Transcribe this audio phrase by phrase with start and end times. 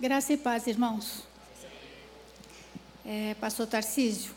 [0.00, 1.24] Graça e paz, irmãos.
[3.04, 4.32] É, pastor Tarcísio,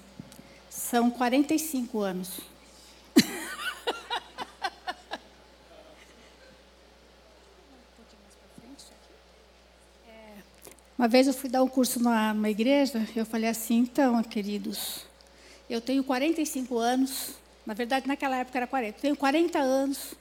[0.69, 2.41] são 45 anos.
[10.05, 10.35] É,
[10.97, 15.05] uma vez eu fui dar um curso numa, numa igreja, eu falei assim, então, queridos,
[15.69, 17.35] eu tenho 45 anos,
[17.65, 20.13] na verdade naquela época era 40, tenho 40 anos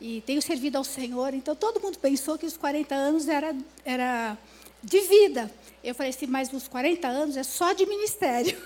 [0.00, 3.54] e tenho servido ao Senhor, então todo mundo pensou que os 40 anos era,
[3.84, 4.38] era
[4.82, 5.50] de vida.
[5.82, 8.60] Eu falei assim, mas os 40 anos é só de ministério.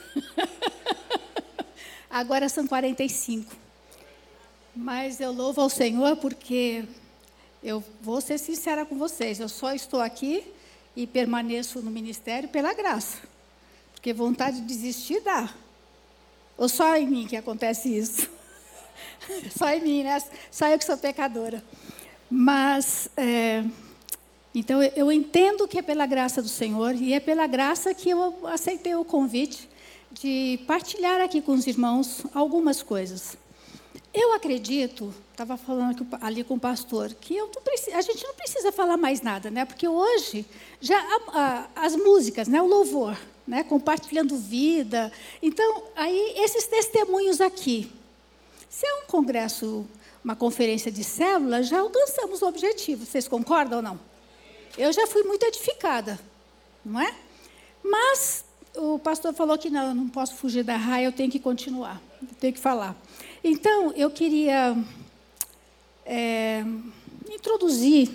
[2.10, 3.54] Agora são 45.
[4.74, 6.84] Mas eu louvo ao Senhor porque
[7.62, 10.44] eu vou ser sincera com vocês, eu só estou aqui
[10.96, 13.18] e permaneço no ministério pela graça.
[13.92, 15.52] Porque vontade de desistir dá.
[16.56, 18.28] Ou só em mim que acontece isso?
[19.56, 20.22] só em mim, né?
[20.50, 21.64] Só eu que sou pecadora.
[22.30, 23.64] Mas é,
[24.54, 28.46] então, eu entendo que é pela graça do Senhor e é pela graça que eu
[28.46, 29.68] aceitei o convite
[30.12, 33.36] de partilhar aqui com os irmãos algumas coisas.
[34.12, 38.96] Eu acredito, estava falando ali com o pastor, que preciso, a gente não precisa falar
[38.96, 39.64] mais nada, né?
[39.64, 40.46] Porque hoje
[40.80, 42.62] já a, a, as músicas, né?
[42.62, 43.64] O louvor, né?
[43.64, 45.10] Compartilhando vida.
[45.42, 47.90] Então, aí esses testemunhos aqui.
[48.70, 49.84] Se é um congresso,
[50.22, 53.04] uma conferência de célula, já alcançamos o objetivo.
[53.04, 54.13] Vocês concordam ou não?
[54.76, 56.18] Eu já fui muito edificada,
[56.84, 57.14] não é?
[57.82, 58.44] Mas
[58.76, 62.02] o pastor falou que não, eu não posso fugir da raia, eu tenho que continuar,
[62.20, 62.96] eu tenho que falar.
[63.42, 64.76] Então, eu queria
[66.04, 66.64] é,
[67.30, 68.10] introduzir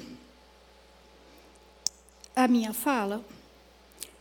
[2.35, 3.23] a minha fala.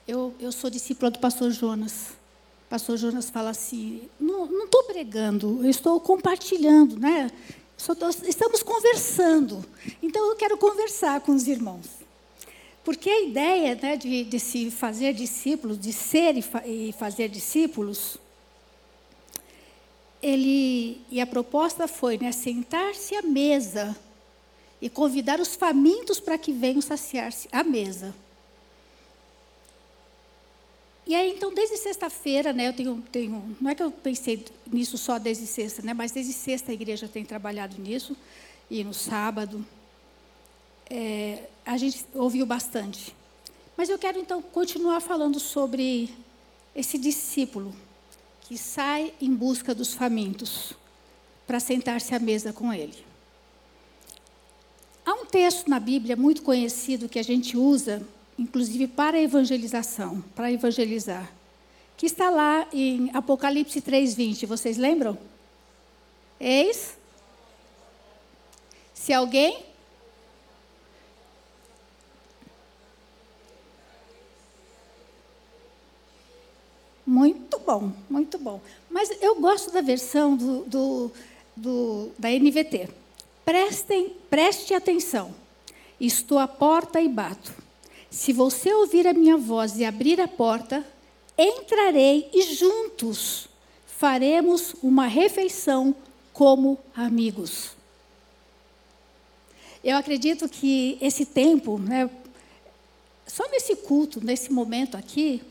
[0.07, 2.11] Eu, eu sou discípula do pastor Jonas.
[2.67, 7.31] O pastor Jonas fala assim: não estou pregando, eu estou compartilhando, né?
[8.27, 9.65] estamos conversando.
[10.03, 11.98] Então, eu quero conversar com os irmãos.
[12.89, 17.29] Porque a ideia né, de, de, se fazer discípulos, de ser e, fa e fazer
[17.29, 18.17] discípulos,
[20.23, 23.95] ele, e a proposta foi né, sentar-se à mesa
[24.81, 28.15] e convidar os famintos para que venham saciar-se à mesa.
[31.07, 34.97] E aí, então, desde sexta-feira, né, eu tenho, tenho, não é que eu pensei nisso
[34.97, 38.17] só desde sexta, né, mas desde sexta a igreja tem trabalhado nisso,
[38.71, 39.63] e no sábado
[40.89, 43.15] é, a gente ouviu bastante.
[43.77, 46.09] Mas eu quero então continuar falando sobre
[46.75, 47.77] esse discípulo
[48.41, 50.73] que sai em busca dos famintos
[51.47, 52.97] para sentar-se à mesa com ele.
[55.05, 58.03] Há um texto na Bíblia muito conhecido que a gente usa,
[58.39, 61.31] inclusive para evangelização, para evangelizar,
[61.99, 64.47] que está lá em Apocalipse 3:20.
[64.47, 65.19] Vocês lembram?
[66.41, 66.97] Eis
[68.95, 69.68] se alguém
[77.19, 78.61] Muito bom, muito bom.
[78.89, 81.13] Mas eu gosto da versão do, do,
[81.57, 82.89] do, da NVT.
[83.45, 85.35] Prestem, preste atenção.
[86.01, 87.53] Estou à porta e bato.
[88.09, 90.87] Se você ouvir a minha voz e abrir a porta,
[91.37, 93.49] entrarei e juntos
[93.85, 95.93] faremos uma refeição
[96.33, 97.73] como amigos.
[99.83, 102.09] Eu acredito que esse tempo, né,
[103.27, 105.43] só nesse culto, nesse momento aqui,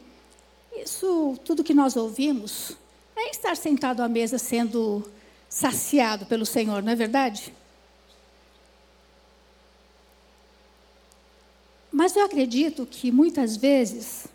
[0.83, 2.77] isso, tudo que nós ouvimos,
[3.15, 5.03] é estar sentado à mesa sendo
[5.49, 7.53] saciado pelo Senhor, não é verdade?
[11.91, 14.27] Mas eu acredito que muitas vezes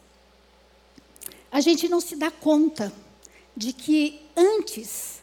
[1.51, 2.93] a gente não se dá conta
[3.57, 5.23] de que antes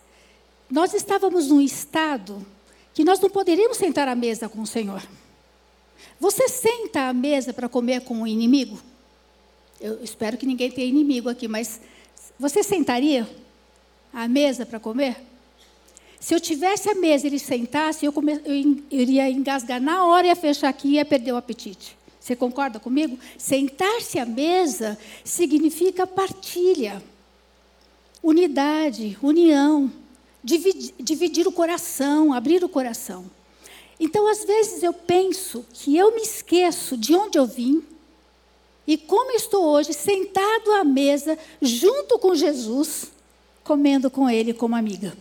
[0.70, 2.46] nós estávamos num estado
[2.94, 5.02] que nós não poderíamos sentar à mesa com o Senhor.
[6.20, 8.80] Você senta à mesa para comer com o inimigo?
[9.80, 11.80] Eu espero que ninguém tenha inimigo aqui, mas
[12.38, 13.28] você sentaria
[14.14, 15.18] à mesa para comer?
[16.20, 20.28] Se eu tivesse a mesa e ele sentasse, eu, come, eu iria engasgar na hora,
[20.28, 21.98] ia fechar aqui e ia perder o apetite.
[22.20, 23.18] Você concorda comigo?
[23.38, 27.02] Sentar-se à mesa significa partilha,
[28.22, 29.90] unidade, união,
[30.44, 33.32] dividir, dividir o coração, abrir o coração.
[33.98, 37.82] Então, às vezes, eu penso que eu me esqueço de onde eu vim,
[38.90, 43.12] e como estou hoje sentado à mesa, junto com Jesus,
[43.64, 45.16] comendo com Ele como amiga.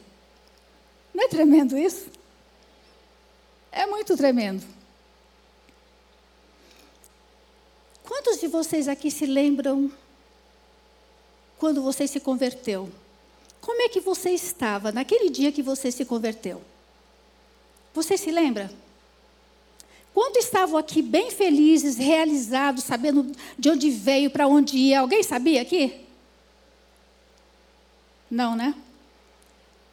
[1.12, 2.06] Não é tremendo isso?
[3.70, 4.64] É muito tremendo.
[8.04, 9.92] Quantos de vocês aqui se lembram
[11.58, 12.90] quando você se converteu?
[13.60, 16.62] Como é que você estava naquele dia que você se converteu?
[17.92, 18.72] Você se lembra?
[20.14, 25.00] Quantos estavam aqui bem felizes, realizados, sabendo de onde veio, para onde ia?
[25.00, 25.94] Alguém sabia aqui?
[28.30, 28.74] Não, né?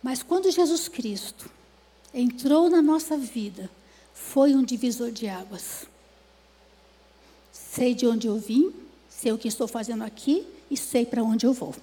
[0.01, 1.49] Mas quando Jesus Cristo
[2.13, 3.69] entrou na nossa vida,
[4.13, 5.85] foi um divisor de águas.
[7.51, 8.73] Sei de onde eu vim,
[9.09, 11.75] sei o que estou fazendo aqui e sei para onde eu vou.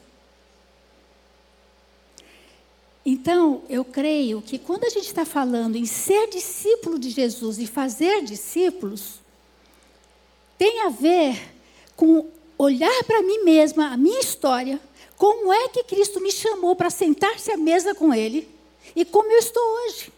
[3.04, 7.66] Então, eu creio que quando a gente está falando em ser discípulo de Jesus e
[7.66, 9.20] fazer discípulos,
[10.56, 11.40] tem a ver
[11.96, 14.80] com olhar para mim mesma, a minha história,
[15.16, 18.48] como é que Cristo me chamou para sentar-se à mesa com Ele
[18.94, 20.12] e como eu estou hoje.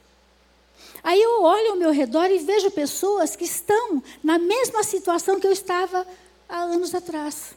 [1.03, 5.47] Aí eu olho ao meu redor e vejo pessoas que estão na mesma situação que
[5.47, 6.07] eu estava
[6.49, 7.55] há anos atrás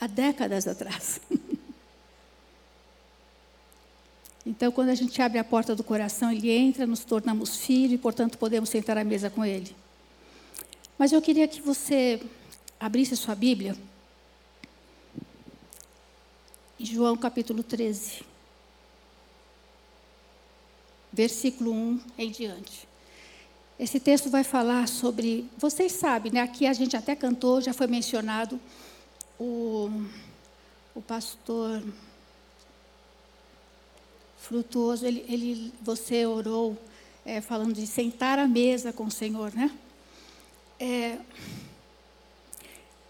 [0.00, 1.20] há décadas atrás.
[4.46, 7.98] Então, quando a gente abre a porta do coração, ele entra, nos tornamos filhos e,
[7.98, 9.74] portanto, podemos sentar à mesa com ele.
[10.98, 12.20] Mas eu queria que você
[12.78, 13.74] abrisse sua Bíblia
[16.84, 18.22] João capítulo 13,
[21.12, 22.86] versículo 1 em diante.
[23.78, 26.40] Esse texto vai falar sobre, vocês sabem, né?
[26.40, 28.60] aqui a gente até cantou, já foi mencionado,
[29.38, 29.88] o,
[30.94, 31.82] o pastor
[34.44, 36.76] Frutuoso, ele, ele, você orou
[37.24, 39.70] é, falando de sentar à mesa com o Senhor, né?
[40.78, 41.18] É,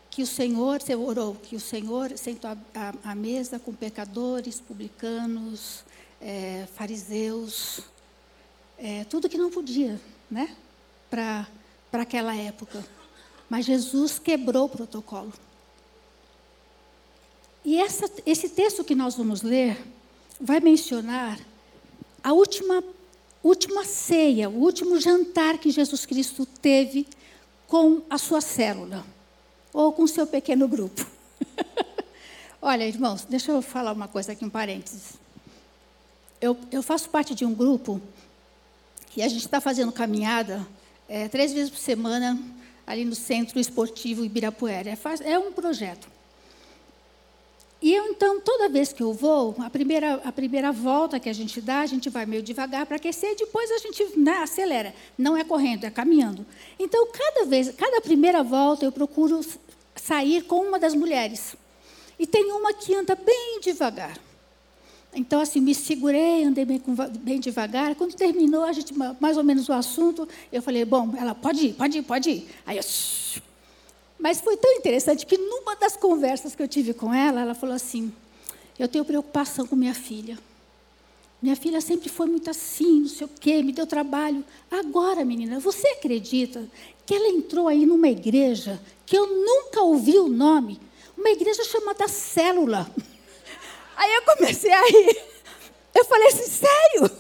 [0.09, 2.57] que o Senhor, você orou, que o Senhor sentou
[3.03, 5.83] à, mesa com pecadores, publicanos,
[6.21, 7.81] é, fariseus,
[8.79, 10.57] é, tudo que não podia, né?
[11.11, 11.49] Para
[11.91, 12.87] aquela época.
[13.51, 15.33] Mas Jesus quebrou o protocolo.
[17.65, 19.77] E essa, esse texto que nós vamos ler
[20.45, 21.41] vai mencionar
[22.23, 22.85] a última,
[23.43, 27.09] última ceia, o último jantar que Jesus Cristo teve
[27.67, 29.07] com a sua célula,
[29.73, 31.05] ou com o seu pequeno grupo.
[32.61, 35.15] Olha, irmãos, deixa eu falar uma coisa aqui, um parênteses.
[36.43, 38.01] Eu, eu faço parte de um grupo
[39.13, 40.67] que a gente está fazendo caminhada
[41.09, 42.39] é, três vezes por semana
[42.87, 44.91] ali no Centro Esportivo Ibirapuera.
[44.91, 46.14] É, é um projeto.
[47.83, 51.33] E eu, então, toda vez que eu vou, a primeira, a primeira volta que a
[51.33, 54.95] gente dá, a gente vai meio devagar para aquecer, e depois a gente né, acelera.
[55.19, 56.47] Não é correndo, é caminhando.
[56.79, 59.41] Então, cada vez, cada primeira volta, eu procuro
[59.95, 61.57] sair com uma das mulheres.
[62.19, 64.19] E tem uma que anda bem devagar.
[65.15, 66.83] Então, assim, me segurei, andei bem,
[67.21, 67.95] bem, devagar.
[67.95, 71.73] Quando terminou, a gente, mais ou menos o assunto, eu falei, bom, ela pode ir,
[71.75, 72.49] pode ir, pode ir.
[72.67, 72.83] Aí eu
[74.25, 77.77] mas foi tão interessante que numa das conversas que eu tive com ela, ela falou
[77.77, 78.11] assim:
[78.79, 80.39] Eu tenho preocupação com minha filha.
[81.43, 84.43] Minha filha sempre foi muito assim, não sei o quê, me deu trabalho.
[84.71, 86.67] Agora, menina, você acredita
[87.05, 90.81] que ela entrou aí numa igreja que eu nunca ouvi o nome?
[91.19, 92.91] Uma igreja chamada Célula.
[93.95, 95.23] Aí eu comecei a rir.
[95.95, 97.11] Eu falei assim, sério?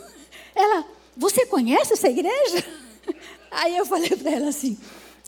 [0.54, 2.64] Ela, você conhece essa igreja?
[3.52, 4.78] Aí eu falei para ela assim,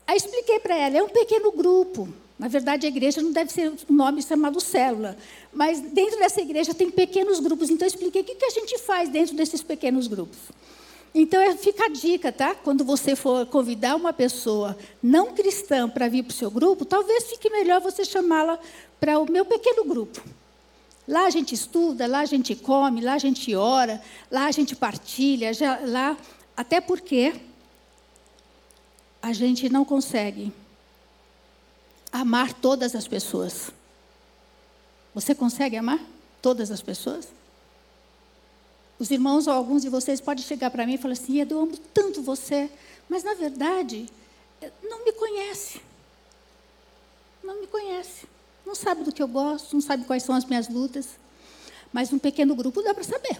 [0.06, 2.08] Aí expliquei para ela, é um pequeno grupo.
[2.38, 5.16] Na verdade, a igreja não deve ser um nome chamado célula.
[5.52, 7.70] Mas dentro dessa igreja tem pequenos grupos.
[7.70, 10.38] Então, eu expliquei o que a gente faz dentro desses pequenos grupos.
[11.14, 12.54] Então, é, fica a dica, tá?
[12.54, 17.24] Quando você for convidar uma pessoa não cristã para vir para o seu grupo, talvez
[17.30, 18.58] fique melhor você chamá-la
[19.00, 20.22] para o meu pequeno grupo.
[21.08, 24.76] Lá a gente estuda, lá a gente come, lá a gente ora, lá a gente
[24.76, 26.18] partilha, já, lá,
[26.54, 27.32] até porque
[29.26, 30.52] a gente não consegue
[32.12, 33.72] amar todas as pessoas.
[35.12, 35.98] Você consegue amar
[36.40, 37.26] todas as pessoas?
[39.00, 41.76] Os irmãos ou alguns de vocês podem chegar para mim e falar assim: eu amo
[41.92, 42.70] tanto você,
[43.08, 44.08] mas na verdade
[44.84, 45.80] não me conhece.
[47.42, 48.28] Não me conhece.
[48.64, 51.18] Não sabe do que eu gosto, não sabe quais são as minhas lutas.
[51.92, 53.36] Mas um pequeno grupo dá para saber.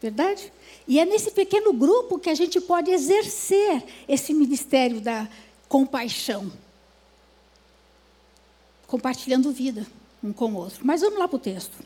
[0.00, 0.52] Verdade?
[0.88, 5.28] E é nesse pequeno grupo que a gente pode exercer esse ministério da
[5.68, 6.50] compaixão.
[8.86, 9.86] Compartilhando vida
[10.22, 10.80] um com o outro.
[10.84, 11.76] Mas vamos lá para o texto.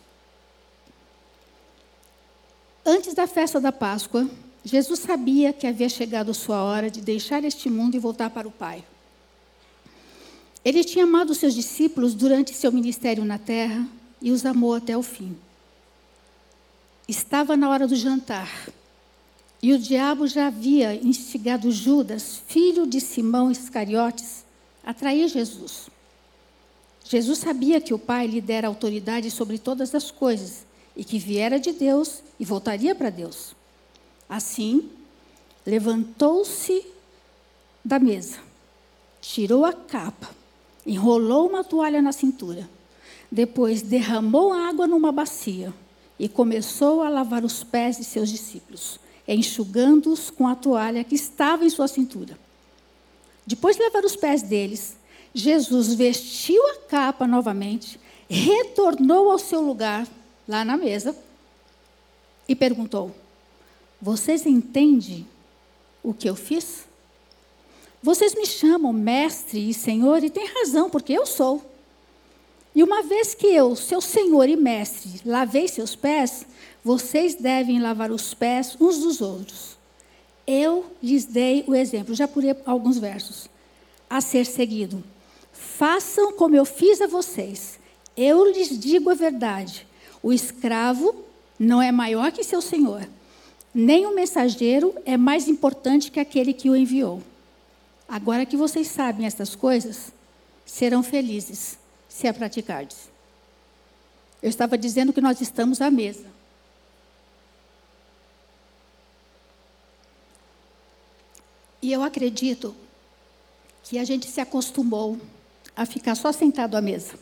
[2.85, 4.29] Antes da festa da Páscoa,
[4.65, 8.47] Jesus sabia que havia chegado a sua hora de deixar este mundo e voltar para
[8.47, 8.85] o Pai.
[10.65, 13.87] Ele tinha amado seus discípulos durante seu ministério na terra
[14.21, 15.37] e os amou até o fim.
[17.07, 18.51] Estava na hora do jantar.
[19.63, 24.45] E o diabo já havia instigado Judas, filho de Simão Iscariotes,
[24.83, 25.89] a trair Jesus.
[27.05, 30.65] Jesus sabia que o Pai lhe dera autoridade sobre todas as coisas
[30.97, 33.55] e que viera de Deus e voltaria para Deus.
[34.29, 34.89] Assim,
[35.67, 36.87] levantou-se
[37.85, 38.39] da mesa,
[39.21, 40.31] tirou a capa,
[40.87, 42.69] enrolou uma toalha na cintura,
[43.31, 45.73] depois derramou água numa bacia
[46.19, 51.65] e começou a lavar os pés de seus discípulos, enxugando-os com a toalha que estava
[51.65, 52.39] em sua cintura.
[53.47, 54.97] Depois de lavar os pés deles,
[55.35, 60.07] Jesus vestiu a capa novamente, retornou ao seu lugar,
[60.47, 61.17] lá na mesa,
[62.49, 63.15] e perguntou:
[64.01, 65.27] Vocês entendem
[66.03, 66.85] o que eu fiz?
[68.03, 71.74] Vocês me chamam mestre e senhor, e têm razão, porque eu sou.
[72.75, 76.45] E uma vez que eu, seu senhor e mestre, lavei seus pés,
[76.83, 79.79] vocês devem lavar os pés uns dos outros.
[80.45, 83.49] Eu lhes dei o exemplo, já pulei alguns versos,
[84.11, 85.03] a ser seguido.
[85.53, 87.79] Façam como eu fiz a vocês.
[88.17, 89.87] Eu lhes digo a verdade:
[90.21, 91.15] o escravo
[91.59, 93.09] não é maior que seu senhor,
[93.73, 97.23] nem o mensageiro é mais importante que aquele que o enviou.
[98.09, 100.13] Agora que vocês sabem estas coisas,
[100.67, 101.79] serão felizes
[102.15, 103.11] se a praticardes.
[104.41, 106.27] Eu estava dizendo que nós estamos à mesa.
[111.83, 112.75] E eu acredito
[113.83, 115.21] que a gente se acostumou
[115.75, 117.19] a ficar só sentado à mesa.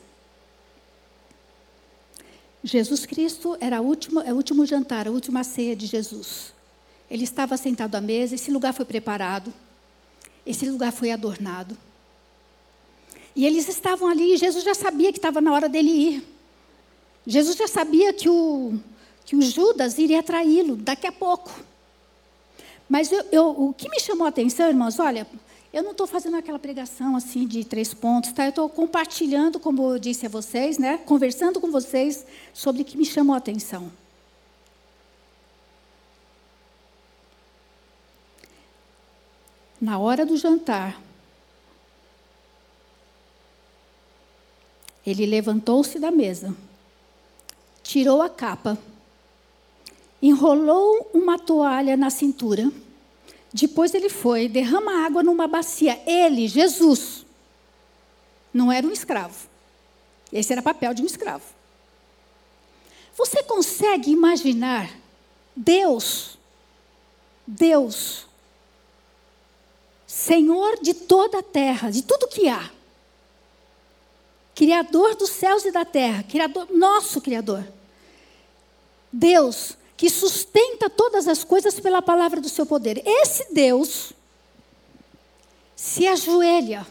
[2.62, 6.52] Jesus Cristo era o último, é o último jantar, a última ceia de Jesus.
[7.10, 9.52] Ele estava sentado à mesa, esse lugar foi preparado,
[10.44, 11.78] esse lugar foi adornado.
[13.34, 16.28] E eles estavam ali, e Jesus já sabia que estava na hora dele ir.
[17.26, 18.78] Jesus já sabia que o,
[19.24, 21.50] que o Judas iria traí-lo daqui a pouco.
[22.88, 25.26] Mas eu, eu, o que me chamou a atenção, irmãos, olha,
[25.72, 28.44] eu não estou fazendo aquela pregação assim de três pontos, tá?
[28.44, 30.98] Eu estou compartilhando, como eu disse a vocês, né?
[30.98, 33.90] Conversando com vocês sobre o que me chamou a atenção.
[39.80, 41.00] Na hora do jantar,
[45.06, 46.54] ele levantou-se da mesa,
[47.82, 48.78] tirou a capa
[50.22, 52.70] enrolou uma toalha na cintura.
[53.52, 56.00] Depois ele foi, derrama água numa bacia.
[56.06, 57.26] Ele, Jesus,
[58.54, 59.48] não era um escravo.
[60.32, 61.44] Esse era papel de um escravo.
[63.14, 64.88] Você consegue imaginar
[65.54, 66.38] Deus,
[67.46, 68.26] Deus,
[70.06, 72.70] Senhor de toda a terra, de tudo que há,
[74.54, 77.66] Criador dos céus e da terra, Criador, nosso Criador.
[79.12, 83.02] Deus que sustenta todas as coisas pela palavra do seu poder.
[83.06, 84.12] Esse Deus
[85.76, 86.86] se ajoelha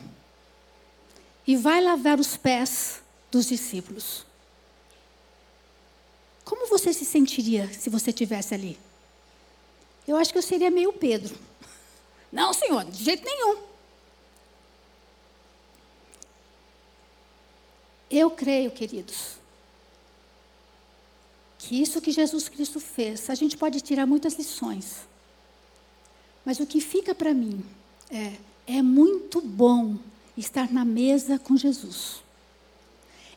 [1.45, 4.25] e vai lavar os pés dos discípulos.
[6.45, 8.79] Como você se sentiria se você estivesse ali?
[10.07, 11.35] Eu acho que eu seria meio Pedro.
[12.31, 13.57] Não, senhor, de jeito nenhum.
[18.11, 19.37] Eu creio, queridos,
[21.57, 25.07] que isso que Jesus Cristo fez, a gente pode tirar muitas lições.
[26.43, 27.63] Mas o que fica para mim
[28.09, 28.33] é,
[28.67, 29.95] é muito bom
[30.35, 32.21] estar na mesa com Jesus.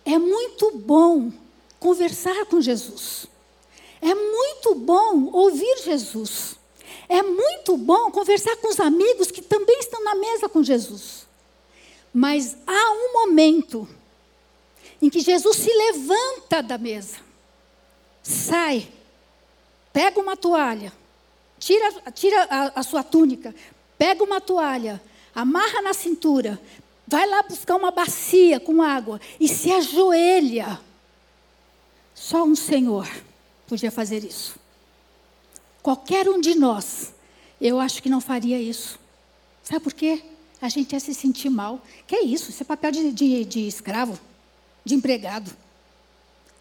[0.04, 1.30] É muito bom
[1.78, 3.26] conversar com Jesus.
[4.00, 6.56] É muito bom ouvir Jesus.
[7.08, 11.26] É muito bom conversar com os amigos que também estão na mesa com Jesus.
[12.12, 13.88] Mas há um momento
[15.00, 17.24] em que Jesus se levanta da mesa
[18.24, 18.88] sai,
[19.92, 20.90] pega uma toalha,
[21.58, 23.54] tira, tira a, a sua túnica,
[23.98, 25.00] pega uma toalha,
[25.34, 26.60] amarra na cintura,
[27.06, 30.80] vai lá buscar uma bacia com água e se ajoelha.
[32.14, 33.08] Só um Senhor
[33.66, 34.56] podia fazer isso.
[35.82, 37.12] Qualquer um de nós,
[37.60, 38.98] eu acho que não faria isso.
[39.62, 40.22] Sabe por quê?
[40.62, 41.82] A gente ia se sentir mal.
[42.06, 42.50] Que é isso?
[42.50, 44.18] Isso é papel de, de, de escravo,
[44.84, 45.50] de empregado.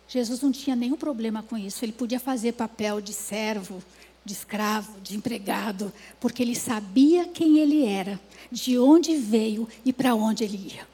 [0.07, 1.83] Jesus não tinha nenhum problema com isso.
[1.83, 3.83] Ele podia fazer papel de servo,
[4.23, 8.19] de escravo, de empregado, porque ele sabia quem ele era,
[8.51, 10.87] de onde veio e para onde ele ia.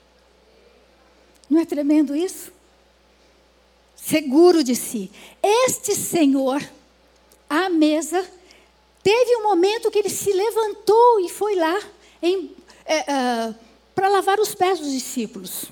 [1.49, 2.51] Não é tremendo isso?
[3.95, 5.11] Seguro de si.
[5.43, 6.63] Este Senhor,
[7.49, 8.25] à mesa,
[9.03, 11.79] teve um momento que ele se levantou e foi lá
[12.85, 13.53] é,
[13.93, 15.65] para lavar os pés dos discípulos.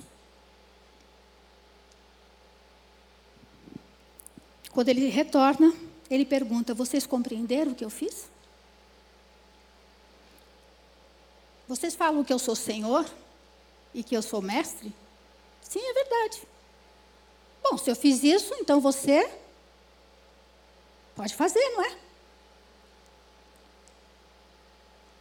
[4.78, 5.74] Quando ele retorna,
[6.08, 8.30] ele pergunta: Vocês compreenderam o que eu fiz?
[11.68, 13.04] Vocês falam que eu sou senhor
[13.92, 14.94] e que eu sou mestre?
[15.64, 16.44] Sim, é verdade.
[17.64, 19.28] Bom, se eu fiz isso, então você
[21.16, 21.98] pode fazer, não é?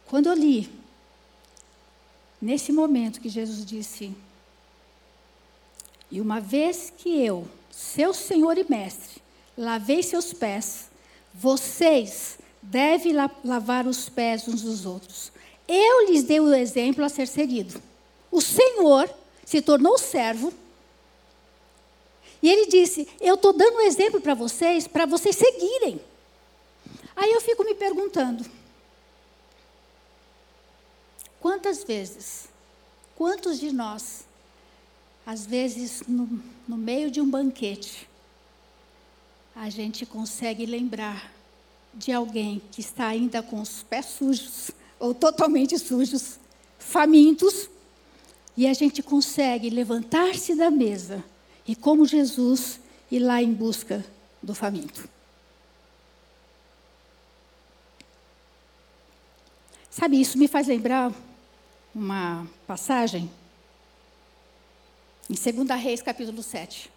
[0.05, 0.71] Quando eu li,
[2.39, 4.15] nesse momento que Jesus disse,
[6.11, 9.25] e uma vez que eu, seu Senhor e Mestre,
[9.57, 10.89] lavei seus pés,
[11.33, 15.31] vocês devem lavar os pés uns dos outros.
[15.67, 17.81] Eu lhes dei o exemplo a ser seguido.
[18.31, 19.09] O Senhor
[19.45, 20.53] se tornou servo.
[22.41, 25.99] E ele disse: Eu estou dando um exemplo para vocês, para vocês seguirem.
[27.15, 28.45] Aí eu fico me perguntando:
[31.39, 32.47] quantas vezes,
[33.15, 34.25] quantos de nós,
[35.25, 38.06] às vezes no, no meio de um banquete,
[39.59, 41.33] a gente consegue lembrar
[41.91, 46.39] de alguém que está ainda com os pés sujos, ou totalmente sujos,
[46.77, 47.67] famintos,
[48.55, 51.23] e a gente consegue levantar-se da mesa
[51.67, 54.05] e, como Jesus, ir lá em busca
[54.43, 55.09] do faminto.
[59.89, 61.11] Sabe, isso me faz lembrar
[61.95, 63.29] uma passagem
[65.27, 66.96] em 2 Reis, capítulo 7.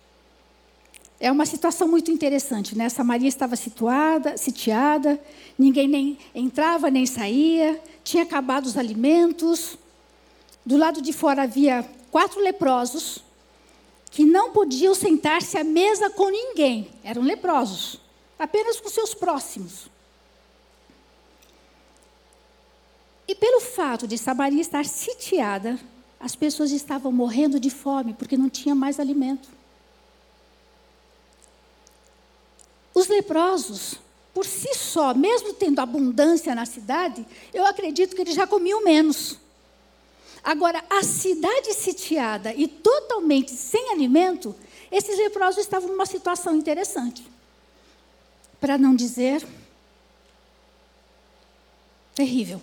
[1.23, 2.89] É uma situação muito interessante, né?
[2.89, 5.21] Samaria estava situada, sitiada,
[5.59, 9.77] ninguém nem entrava nem saía, tinha acabado os alimentos.
[10.65, 13.23] Do lado de fora havia quatro leprosos
[14.11, 18.01] que não podiam sentar-se à mesa com ninguém, eram leprosos,
[18.39, 19.91] apenas com seus próximos.
[23.29, 25.79] E pelo fato de Samaria estar sitiada,
[26.19, 29.60] as pessoas estavam morrendo de fome porque não tinha mais alimento.
[32.95, 33.97] Os leprosos,
[34.35, 39.39] por si só, mesmo tendo abundância na cidade, eu acredito que eles já comiam menos.
[40.43, 44.55] Agora, a cidade sitiada e totalmente sem alimento,
[44.91, 47.27] esses leprosos estavam numa situação interessante.
[48.61, 49.47] Para não dizer
[52.15, 52.61] terrível.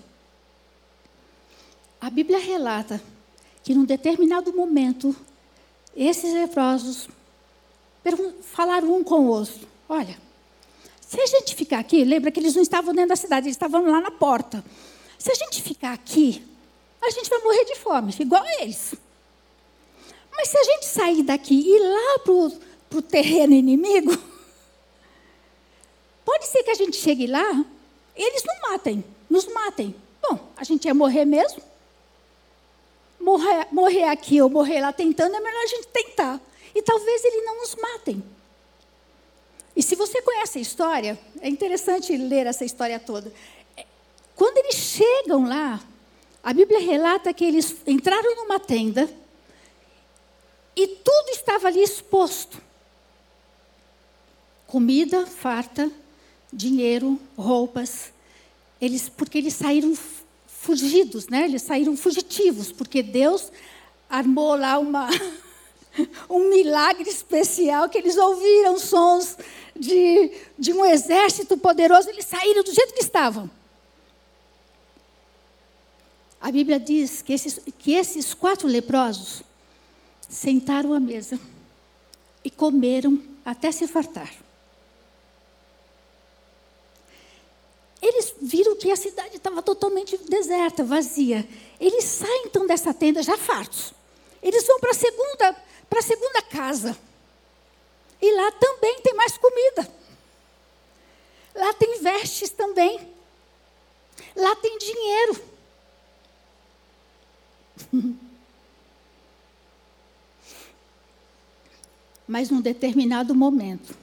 [1.99, 3.01] A Bíblia relata
[3.63, 5.15] que num determinado momento,
[5.95, 7.09] esses leprosos
[8.43, 10.17] falaram um com o outro: Olha,
[11.01, 13.89] se a gente ficar aqui, lembra que eles não estavam dentro da cidade, eles estavam
[13.89, 14.63] lá na porta.
[15.17, 16.43] Se a gente ficar aqui,
[17.01, 18.93] a gente vai morrer de fome, igual a eles.
[20.35, 24.11] Mas se a gente sair daqui e ir lá para o terreno inimigo,
[26.25, 27.65] pode ser que a gente chegue lá,
[28.15, 29.95] eles não matem, nos matem.
[30.21, 31.61] Bom, a gente ia morrer mesmo
[33.27, 36.39] morrer, morrer aqui ou morrer lá tentando, é melhor a gente tentar.
[36.73, 38.23] E talvez eles não nos matem.
[39.77, 43.31] E se você conhece a história, é interessante ler essa história toda.
[43.77, 43.85] É,
[44.35, 45.79] quando eles chegam lá,
[46.43, 49.07] a Bíblia relata que eles entraram numa tenda
[50.75, 52.59] e tudo estava ali exposto:
[54.65, 55.91] comida farta,
[56.51, 58.11] dinheiro, roupas.
[58.81, 59.95] Eles, porque eles saíram
[60.47, 61.45] fugidos, né?
[61.45, 63.51] Eles saíram fugitivos, porque Deus
[64.09, 65.07] armou lá uma,
[66.29, 69.37] um milagre especial que eles ouviram sons
[69.75, 73.49] de, de um exército poderoso, eles saíram do jeito que estavam.
[76.39, 79.41] A Bíblia diz que esses, que esses quatro leprosos
[80.29, 81.39] sentaram à mesa
[82.43, 84.31] e comeram até se fartar.
[88.01, 91.47] Eles viram que a cidade estava totalmente deserta, vazia.
[91.79, 93.93] Eles saem então dessa tenda já fartos.
[94.41, 95.55] Eles vão para a segunda,
[95.89, 96.97] para a segunda casa.
[98.21, 99.89] E lá também tem mais comida.
[101.55, 103.13] Lá tem vestes também.
[104.35, 105.43] Lá tem dinheiro.
[112.27, 113.95] Mas num determinado momento,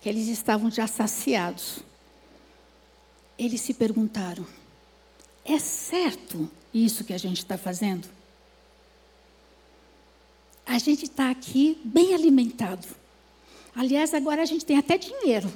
[0.00, 1.80] que eles estavam já saciados,
[3.38, 4.46] eles se perguntaram:
[5.44, 8.08] é certo isso que a gente está fazendo?
[10.68, 12.86] A gente está aqui bem alimentado.
[13.74, 15.50] Aliás, agora a gente tem até dinheiro.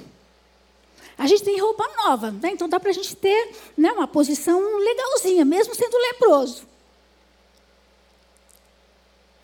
[1.15, 2.49] A gente tem roupa nova, né?
[2.49, 6.63] então dá para a gente ter né, uma posição legalzinha, mesmo sendo leproso.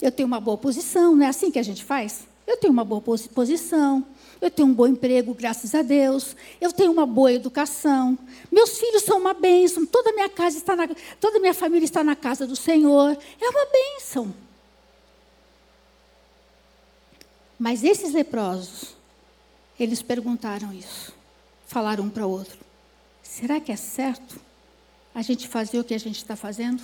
[0.02, 2.28] Eu tenho uma boa posição, não é assim que a gente faz?
[2.48, 4.04] Eu tenho uma boa posição,
[4.42, 6.36] eu tenho um bom emprego, graças a Deus.
[6.60, 8.18] Eu tenho uma boa educação.
[8.52, 9.86] Meus filhos são uma bênção.
[9.86, 13.16] Toda a minha casa está na, toda minha família está na casa do Senhor.
[13.40, 14.34] É uma bênção.
[17.60, 18.96] Mas esses leprosos,
[19.78, 21.14] eles perguntaram isso.
[21.68, 22.58] Falaram um para o outro:
[23.22, 24.40] será que é certo
[25.14, 26.82] a gente fazer o que a gente está fazendo?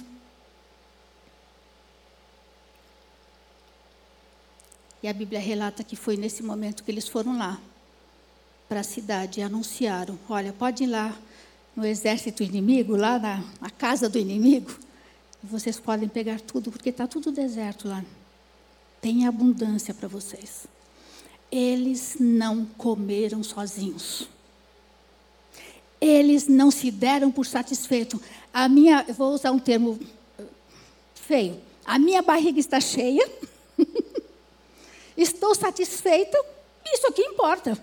[5.02, 7.58] E a Bíblia relata que foi nesse momento que eles foram lá
[8.68, 11.18] para a cidade e anunciaram: olha, pode ir lá
[11.74, 14.78] no exército inimigo, lá na, na casa do inimigo,
[15.44, 18.04] vocês podem pegar tudo, porque está tudo deserto lá.
[19.06, 20.65] Tem abundância para vocês.
[21.52, 24.28] Eles não comeram sozinhos.
[26.02, 28.20] Eles não se deram por satisfeito.
[28.52, 30.00] A minha, vou usar um termo
[30.39, 30.44] eh,
[31.13, 31.62] feio.
[31.86, 33.32] A minha barriga está cheia.
[35.15, 36.44] Estou satisfeita.
[36.84, 37.80] Isso aqui importa.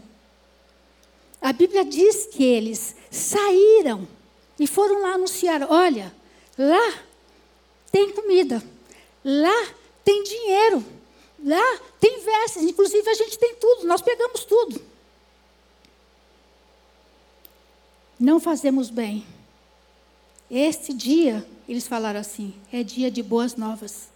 [1.41, 4.09] A Bíblia diz que eles saíram
[4.59, 6.13] e foram lá anunciar: olha,
[6.59, 6.95] lá
[7.93, 8.61] tem comida,
[9.25, 9.69] lá
[10.05, 10.85] tem dinheiro,
[11.43, 14.81] lá tem vestes, inclusive a gente tem tudo, nós pegamos tudo.
[18.19, 19.27] Não fazemos bem.
[20.51, 24.09] Este dia, eles falaram assim, é dia de boas novas.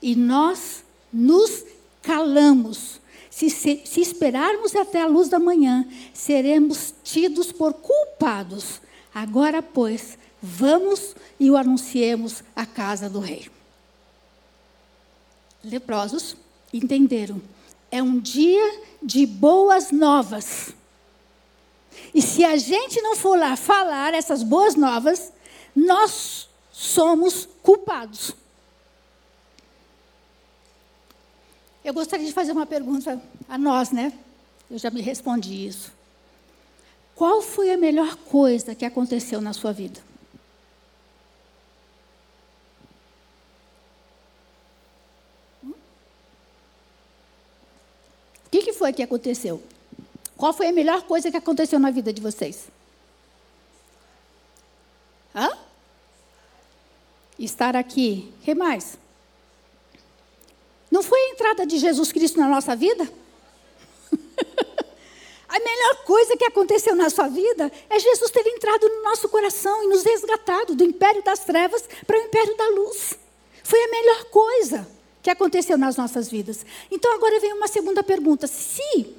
[0.00, 0.82] E nós
[1.12, 1.64] nos
[2.00, 3.00] calamos
[3.32, 8.80] se, se, se esperarmos até a luz da manhã, seremos tidos por culpados.
[9.14, 13.50] Agora, pois, vamos e o anunciemos à casa do rei.
[15.64, 16.36] Leprosos
[16.72, 17.40] entenderam.
[17.90, 20.74] É um dia de boas novas.
[22.14, 25.32] E se a gente não for lá falar essas boas novas,
[25.74, 28.34] nós somos culpados.
[31.84, 34.12] Eu gostaria de fazer uma pergunta a nós, né?
[34.70, 35.92] Eu já me respondi isso.
[37.14, 40.00] Qual foi a melhor coisa que aconteceu na sua vida?
[48.52, 49.62] Que, que foi que aconteceu?
[50.36, 52.66] Qual foi a melhor coisa que aconteceu na vida de vocês?
[55.34, 55.56] Hã?
[57.38, 58.30] Estar aqui.
[58.40, 58.98] O que mais?
[60.90, 63.04] Não foi a entrada de Jesus Cristo na nossa vida?
[65.48, 69.82] a melhor coisa que aconteceu na sua vida é Jesus ter entrado no nosso coração
[69.82, 73.14] e nos resgatado do império das trevas para o império da luz.
[73.64, 74.86] Foi a melhor coisa
[75.22, 76.66] que aconteceu nas nossas vidas.
[76.90, 79.14] Então agora vem uma segunda pergunta: se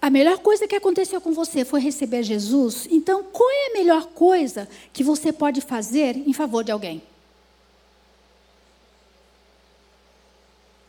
[0.00, 4.06] a melhor coisa que aconteceu com você foi receber Jesus, então qual é a melhor
[4.06, 7.02] coisa que você pode fazer em favor de alguém?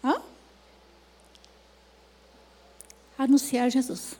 [0.04, 0.22] Hã?
[3.18, 4.16] Anunciar Jesus.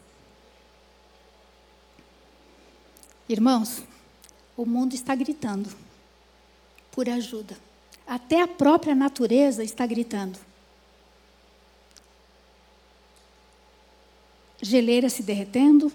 [3.28, 3.82] Irmãos,
[4.56, 5.70] o mundo está gritando
[6.92, 7.58] por ajuda.
[8.06, 10.38] Até a própria natureza está gritando.
[14.62, 15.92] Geleira se derretendo,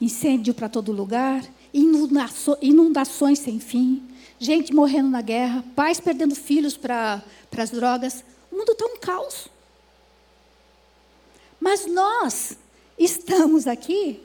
[0.00, 1.42] incêndio para todo lugar,
[1.72, 4.02] inundações sem fim,
[4.38, 7.22] gente morrendo na guerra, pais perdendo filhos para
[7.56, 8.24] as drogas.
[8.50, 9.48] O mundo está um caos.
[11.60, 12.56] Mas nós
[12.98, 14.22] estamos aqui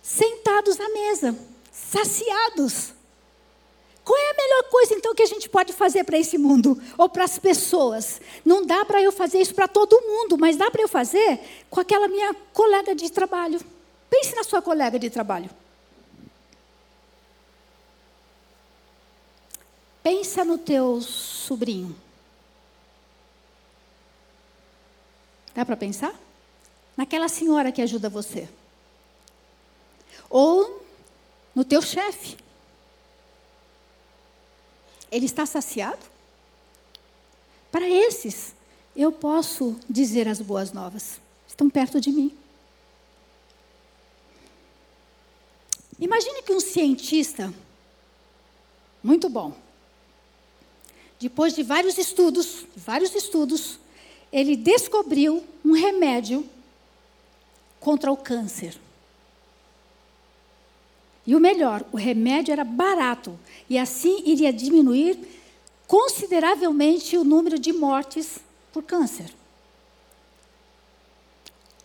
[0.00, 1.36] sentados à mesa,
[1.72, 2.95] saciados.
[4.06, 7.08] Qual é a melhor coisa então que a gente pode fazer para esse mundo ou
[7.08, 8.20] para as pessoas?
[8.44, 11.80] Não dá para eu fazer isso para todo mundo, mas dá para eu fazer com
[11.80, 13.60] aquela minha colega de trabalho.
[14.08, 15.50] Pense na sua colega de trabalho.
[20.04, 21.96] Pensa no teu sobrinho.
[25.52, 26.14] Dá para pensar?
[26.96, 28.48] Naquela senhora que ajuda você.
[30.30, 30.80] Ou
[31.52, 32.45] no teu chefe.
[35.10, 36.04] Ele está saciado?
[37.70, 38.54] Para esses,
[38.94, 41.20] eu posso dizer as boas novas.
[41.46, 42.36] Estão perto de mim.
[45.98, 47.52] Imagine que um cientista,
[49.02, 49.56] muito bom,
[51.18, 53.78] depois de vários estudos, vários estudos,
[54.30, 56.48] ele descobriu um remédio
[57.80, 58.78] contra o câncer.
[61.26, 65.18] E o melhor, o remédio era barato e assim iria diminuir
[65.86, 68.38] consideravelmente o número de mortes
[68.72, 69.32] por câncer.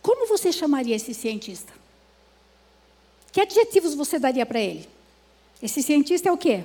[0.00, 1.72] Como você chamaria esse cientista?
[3.32, 4.88] Que adjetivos você daria para ele?
[5.60, 6.64] Esse cientista é o quê?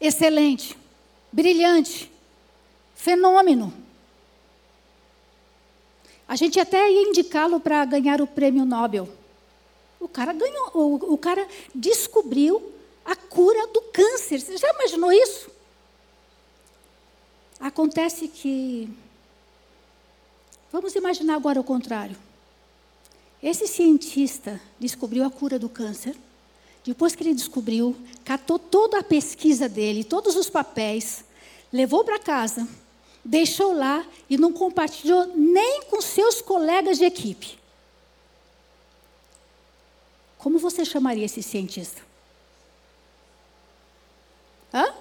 [0.00, 0.76] Excelente,
[1.32, 2.10] brilhante,
[2.94, 3.72] Fenômeno.
[6.28, 9.08] A gente até ia indicá-lo para ganhar o prêmio Nobel.
[10.04, 12.72] O cara ganhou, o, o cara descobriu
[13.04, 14.40] a cura do câncer.
[14.40, 15.50] Você já imaginou isso?
[17.58, 18.88] Acontece que.
[20.70, 22.16] Vamos imaginar agora o contrário.
[23.42, 26.16] Esse cientista descobriu a cura do câncer.
[26.84, 31.24] Depois que ele descobriu, catou toda a pesquisa dele, todos os papéis,
[31.72, 32.68] levou para casa
[33.24, 37.58] deixou lá e não compartilhou nem com seus colegas de equipe.
[40.44, 42.02] Como você chamaria esse cientista?
[44.74, 44.94] Hã?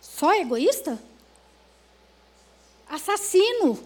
[0.00, 1.02] Só egoísta?
[2.88, 3.76] Assassino.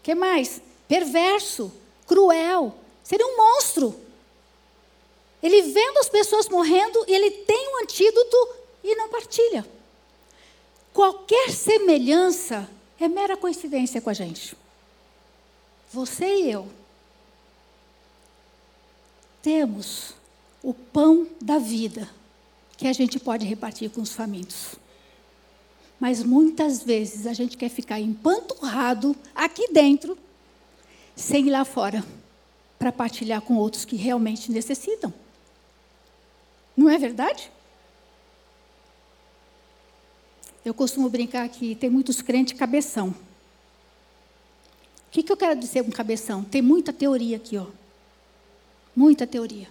[0.00, 0.62] Que mais?
[0.86, 1.72] Perverso,
[2.06, 2.72] cruel.
[3.02, 4.00] Seria um monstro.
[5.42, 8.36] Ele vendo as pessoas morrendo, ele tem um antídoto
[8.84, 9.66] e não partilha.
[10.92, 14.56] Qualquer semelhança é mera coincidência com a gente.
[15.92, 16.85] Você e eu
[19.46, 20.12] temos
[20.60, 22.10] o pão da vida
[22.76, 24.74] que a gente pode repartir com os famintos.
[26.00, 30.18] Mas muitas vezes a gente quer ficar empanturrado aqui dentro,
[31.14, 32.04] sem ir lá fora,
[32.76, 35.14] para partilhar com outros que realmente necessitam.
[36.76, 37.48] Não é verdade?
[40.64, 43.10] Eu costumo brincar que tem muitos crentes cabeção.
[43.10, 43.14] O
[45.12, 46.42] que, que eu quero dizer com cabeção?
[46.42, 47.85] Tem muita teoria aqui, ó.
[48.96, 49.68] Muita teoria.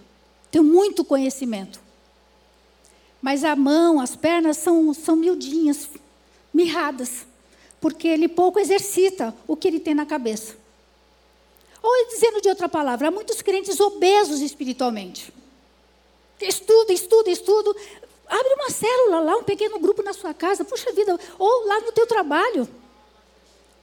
[0.52, 1.80] Tem muito conhecimento.
[3.20, 5.88] Mas a mão, as pernas são, são miudinhas,
[6.54, 7.26] mirradas.
[7.80, 10.56] Porque ele pouco exercita o que ele tem na cabeça.
[11.82, 15.32] Ou dizendo de outra palavra, há muitos crentes obesos espiritualmente.
[16.40, 17.74] Estuda, estuda, estuda.
[18.28, 21.92] Abre uma célula lá, um pequeno grupo na sua casa, puxa vida, ou lá no
[21.92, 22.68] teu trabalho.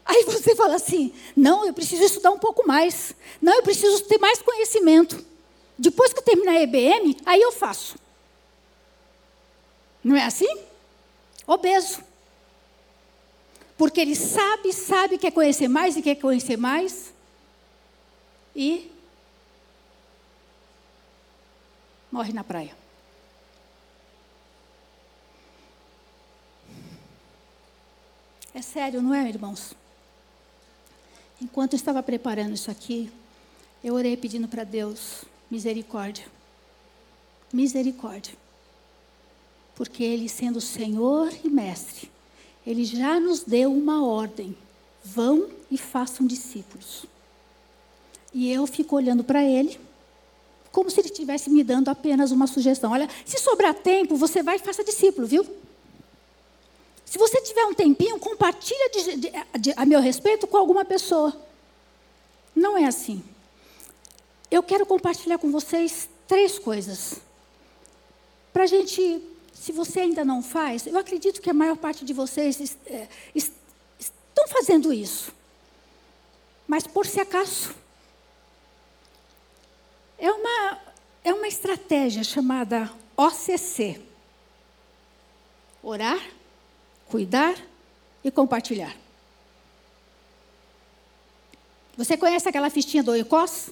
[0.05, 3.15] Aí você fala assim: não, eu preciso estudar um pouco mais.
[3.41, 5.32] Não, eu preciso ter mais conhecimento.
[5.77, 7.95] Depois que eu terminar a EBM, aí eu faço.
[10.03, 10.63] Não é assim?
[11.47, 12.03] Obeso.
[13.77, 17.13] Porque ele sabe, sabe, quer conhecer mais e quer conhecer mais.
[18.55, 18.91] E
[22.11, 22.75] morre na praia.
[28.53, 29.73] É sério, não é, irmãos?
[31.41, 33.11] Enquanto eu estava preparando isso aqui,
[33.83, 36.25] eu orei pedindo para Deus misericórdia.
[37.53, 38.33] Misericórdia.
[39.75, 42.11] Porque Ele, sendo Senhor e Mestre,
[42.65, 44.57] Ele já nos deu uma ordem:
[45.03, 47.05] vão e façam discípulos.
[48.33, 49.79] E eu fico olhando para Ele
[50.71, 52.93] como se ele estivesse me dando apenas uma sugestão.
[52.93, 55.45] Olha, se sobrar tempo, você vai e faça discípulo, viu?
[57.05, 61.31] Se você tiver um tempinho, compartilha de, de, de, a meu respeito com alguma pessoa.
[62.55, 63.23] Não é assim.
[64.53, 67.15] Eu quero compartilhar com vocês três coisas.
[68.53, 69.19] Para a gente,
[69.51, 74.47] se você ainda não faz, eu acredito que a maior parte de vocês é, estão
[74.47, 75.33] fazendo isso.
[76.67, 77.73] Mas por se acaso,
[80.19, 80.81] é uma,
[81.23, 83.99] é uma estratégia chamada OCC:
[85.81, 86.23] orar,
[87.07, 87.55] cuidar
[88.23, 88.95] e compartilhar.
[91.97, 93.71] Você conhece aquela fichinha do Oikos?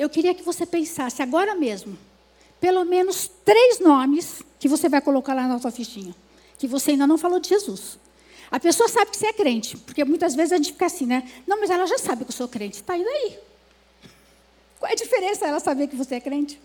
[0.00, 1.98] Eu queria que você pensasse agora mesmo,
[2.58, 6.16] pelo menos três nomes que você vai colocar lá na sua fichinha,
[6.56, 7.98] que você ainda não falou de Jesus.
[8.50, 11.30] A pessoa sabe que você é crente, porque muitas vezes a gente fica assim, né?
[11.46, 12.76] Não, mas ela já sabe que eu sou crente.
[12.76, 13.38] Está aí daí.
[14.78, 16.58] Qual é a diferença ela saber que você é crente?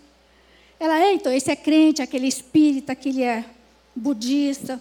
[0.80, 3.44] Ela é, então, esse é crente, aquele espírita, aquele é
[3.94, 4.80] budista.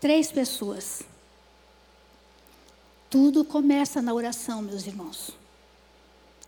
[0.00, 1.02] Três pessoas.
[3.08, 5.38] Tudo começa na oração, meus irmãos.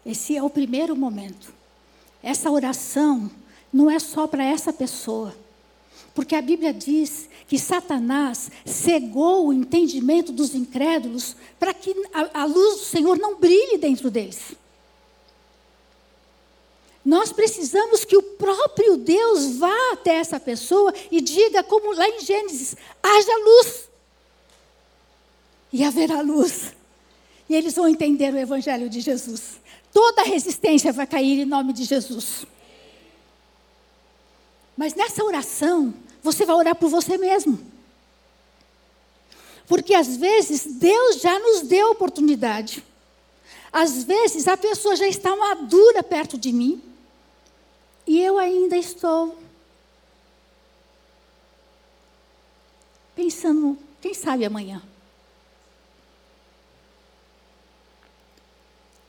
[0.04, 1.52] Esse é o primeiro momento.
[2.22, 3.30] Essa oração
[3.72, 5.34] não é só para essa pessoa.
[6.14, 12.44] Porque a Bíblia diz que Satanás cegou o entendimento dos incrédulos para que a, a,
[12.44, 14.52] luz do Senhor não brilhe dentro deles.
[17.04, 22.20] Nós precisamos que o próprio Deus vá até essa pessoa e diga, como lá em
[22.20, 23.88] Gênesis: haja luz.
[25.72, 26.74] E haverá luz.
[27.48, 29.61] E eles vão entender o Evangelho de Jesus.
[29.92, 32.46] Toda resistência vai cair em nome de Jesus.
[34.76, 37.58] Mas nessa oração, você vai orar por você mesmo.
[39.66, 42.82] Porque às vezes Deus já nos deu oportunidade.
[43.72, 46.82] Às vezes a pessoa já está madura perto de mim.
[48.06, 49.38] E eu ainda estou
[53.14, 54.82] pensando, quem sabe amanhã.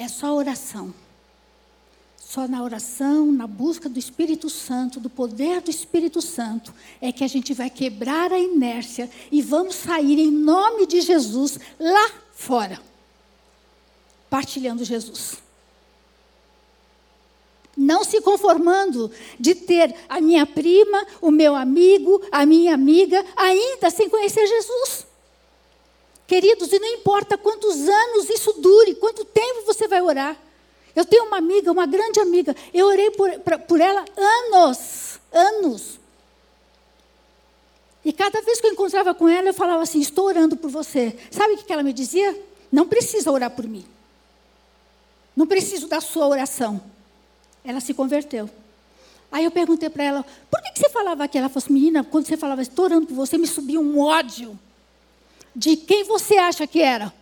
[0.03, 0.93] É só oração.
[2.17, 7.23] Só na oração, na busca do Espírito Santo, do poder do Espírito Santo, é que
[7.23, 12.81] a gente vai quebrar a inércia e vamos sair em nome de Jesus lá fora,
[14.29, 15.37] partilhando Jesus.
[17.77, 23.89] Não se conformando de ter a minha prima, o meu amigo, a minha amiga, ainda
[23.89, 25.12] sem conhecer Jesus.
[26.27, 30.37] Queridos, e não importa quantos anos isso dure, quanto tempo você vai orar.
[30.95, 35.99] Eu tenho uma amiga, uma grande amiga, eu orei por, pra, por ela anos, anos.
[38.05, 41.17] E cada vez que eu encontrava com ela, eu falava assim: Estou orando por você.
[41.31, 42.39] Sabe o que ela me dizia?
[42.71, 43.85] Não precisa orar por mim.
[45.35, 46.81] Não preciso da sua oração.
[47.63, 48.49] Ela se converteu.
[49.31, 51.45] Aí eu perguntei para ela: Por que, que você falava aquilo?
[51.45, 54.59] Ela falou assim: Menina, quando você falava, estou orando por você, me subia um ódio.
[55.55, 57.13] De quem você acha que era?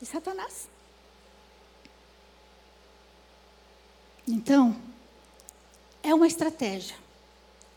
[0.00, 0.68] De Satanás.
[4.28, 4.76] Então,
[6.02, 6.96] é uma estratégia.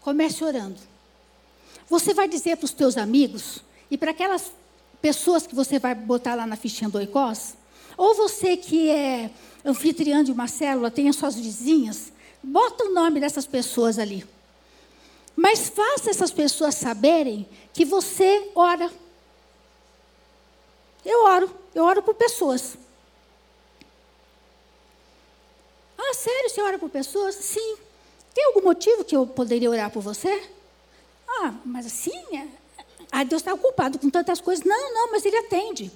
[0.01, 0.79] Comece orando.
[1.89, 4.51] Você vai dizer para os teus amigos e para aquelas
[5.01, 7.55] pessoas que você vai botar lá na fichinha do Oicós,
[7.97, 9.31] ou você que é
[9.63, 12.11] anfitriã de uma célula, tem as suas vizinhas,
[12.43, 14.25] bota o nome dessas pessoas ali.
[15.39, 18.91] Mas faça essas pessoas saberem que você ora.
[21.05, 22.77] Eu oro, eu oro por pessoas.
[25.97, 27.35] Ah, sério, você ora por pessoas?
[27.35, 27.77] Sim.
[28.33, 30.45] Tem algum motivo que eu poderia orar por você?
[31.25, 32.45] Ah, mas assim, é...
[33.09, 34.65] ah, Deus está ocupado com tantas coisas.
[34.65, 35.89] Não, não, mas Ele atende.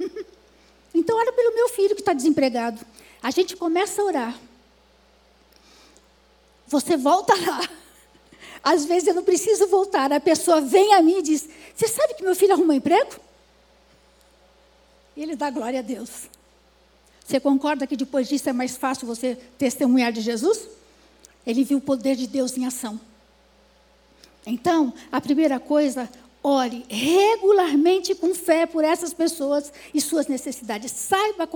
[0.92, 2.84] então, ora pelo meu filho que está desempregado.
[3.22, 4.38] A gente começa a orar.
[6.66, 7.79] Você volta lá.
[8.62, 10.12] Às vezes eu não preciso voltar.
[10.12, 13.16] A pessoa vem a mim e diz: Você sabe que meu filho arrumou emprego?
[15.16, 16.28] E ele dá glória a Deus.
[17.24, 20.68] Você concorda que depois disso é mais fácil você testemunhar de Jesus?
[21.46, 23.00] Ele viu o poder de Deus em ação.
[24.44, 26.08] Então, a primeira coisa,
[26.42, 30.90] ore regularmente com fé por essas pessoas e suas necessidades.
[30.92, 31.48] Saiba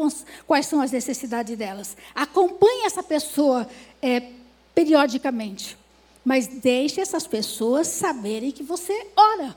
[0.46, 1.96] quais são as necessidades delas.
[2.14, 3.66] Acompanhe essa pessoa
[4.02, 4.30] é,
[4.74, 5.76] periodicamente.
[6.24, 9.54] Mas deixe essas pessoas saberem que você ora.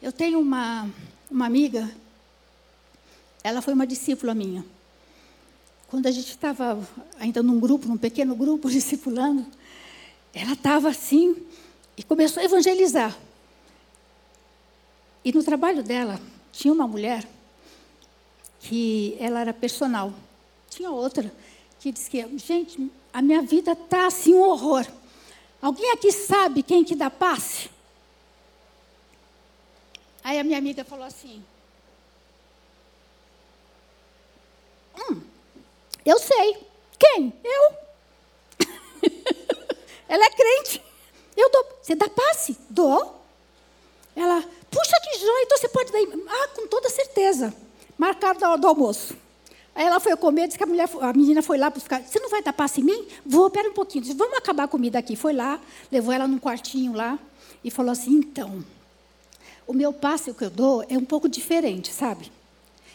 [0.00, 0.88] Eu tenho uma,
[1.30, 1.94] uma amiga,
[3.44, 4.64] ela foi uma discípula minha.
[5.88, 6.80] Quando a gente estava
[7.18, 9.44] ainda num grupo, num pequeno grupo, discipulando,
[10.32, 11.36] ela estava assim
[11.96, 13.14] e começou a evangelizar.
[15.22, 16.18] E no trabalho dela,
[16.50, 17.28] tinha uma mulher
[18.60, 20.14] que ela era personal.
[20.70, 21.30] Tinha outra
[21.78, 24.86] que disse que, gente, a minha vida está assim um horror.
[25.60, 27.70] Alguém aqui sabe quem que dá passe?
[30.22, 31.44] Aí a minha amiga falou assim:
[34.96, 35.22] Hum,
[36.04, 36.66] eu sei.
[36.98, 37.32] Quem?
[37.42, 37.74] Eu.
[40.08, 40.82] Ela é crente.
[41.36, 41.78] Eu dou.
[41.82, 42.56] Você dá passe?
[42.68, 43.20] Dou.
[44.14, 45.98] Ela, puxa que joia, então você pode dar.
[46.28, 47.54] Ah, com toda certeza.
[47.96, 49.16] Marcado do almoço.
[49.74, 52.02] Aí ela foi comer, disse que a, mulher, a menina foi lá buscar.
[52.02, 53.06] Você não vai dar passe em mim?
[53.24, 54.02] Vou, pera um pouquinho.
[54.02, 55.14] Disse, vamos acabar a comida aqui.
[55.14, 57.18] Foi lá, levou ela num quartinho lá
[57.62, 58.64] e falou assim: então,
[59.66, 62.32] o meu passe que eu dou é um pouco diferente, sabe?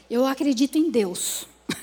[0.09, 1.47] Eu acredito em Deus.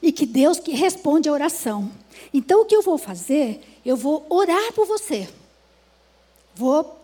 [0.00, 1.90] e que Deus que responde a oração.
[2.32, 3.60] Então, o que eu vou fazer?
[3.84, 5.28] Eu vou orar por você.
[6.54, 7.00] Vou.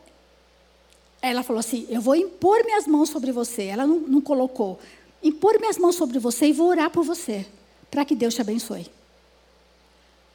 [1.21, 3.65] Ela falou assim: eu vou impor minhas mãos sobre você.
[3.65, 4.79] Ela não, não colocou
[5.23, 7.47] impor minhas mãos sobre você e vou orar por você,
[7.91, 8.87] para que Deus te abençoe.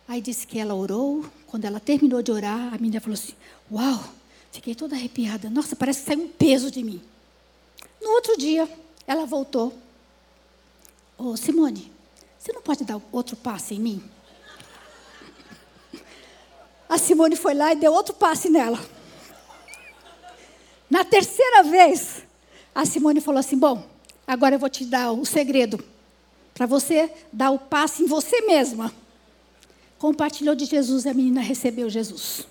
[0.07, 3.33] Aí disse que ela orou, quando ela terminou de orar, a menina falou assim:
[3.71, 4.03] Uau,
[4.51, 7.01] fiquei toda arrepiada, nossa, parece que saiu um peso de mim.
[8.01, 8.69] No outro dia,
[9.07, 9.73] ela voltou:
[11.17, 11.91] Ô oh, Simone,
[12.37, 14.03] você não pode dar outro passe em mim?
[16.87, 18.79] A Simone foi lá e deu outro passe nela.
[20.87, 22.23] Na terceira vez,
[22.75, 23.83] a Simone falou assim: Bom,
[24.27, 25.83] Agora eu vou te dar o segredo
[26.53, 28.93] para você dar o passo em você mesma.
[29.99, 32.47] Compartilhou de Jesus e a menina recebeu Jesus.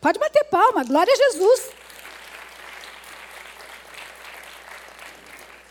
[0.00, 1.70] Pode bater palma, glória a Jesus.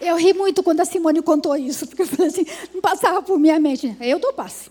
[0.01, 3.39] Eu ri muito quando a Simone contou isso, porque eu falei assim, não passava por
[3.39, 3.95] minha mente.
[4.01, 4.69] Eu dou passe.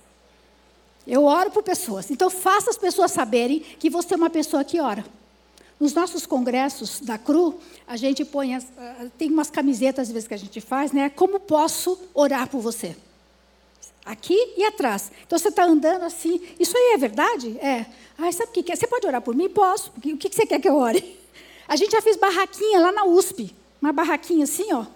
[1.06, 2.10] Eu oro por pessoas.
[2.10, 5.04] Então faça as pessoas saberem que você é uma pessoa que ora.
[5.82, 7.58] Nos nossos congressos da CRU,
[7.88, 8.64] a gente põe, as,
[9.18, 11.10] tem umas camisetas às vezes que a gente faz, né?
[11.10, 12.94] Como posso orar por você?
[14.04, 15.10] Aqui e atrás.
[15.26, 17.58] Então você está andando assim, isso aí é verdade?
[17.58, 17.86] É.
[18.16, 18.76] Ah, sabe o que é?
[18.76, 19.48] Você pode orar por mim?
[19.48, 19.92] Posso.
[19.96, 21.18] O que você quer que eu ore?
[21.66, 23.52] A gente já fez barraquinha lá na USP.
[23.80, 24.86] Uma barraquinha assim, ó.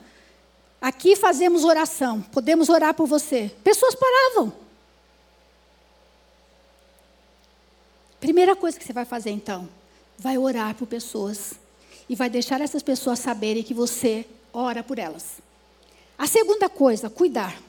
[0.80, 2.22] Aqui fazemos oração.
[2.30, 3.50] Podemos orar por você.
[3.64, 4.52] Pessoas paravam.
[8.20, 9.68] Primeira coisa que você vai fazer então,
[10.18, 11.54] vai orar por pessoas
[12.08, 15.38] e vai deixar essas pessoas saberem que você ora por elas.
[16.16, 17.60] A segunda coisa, cuidar.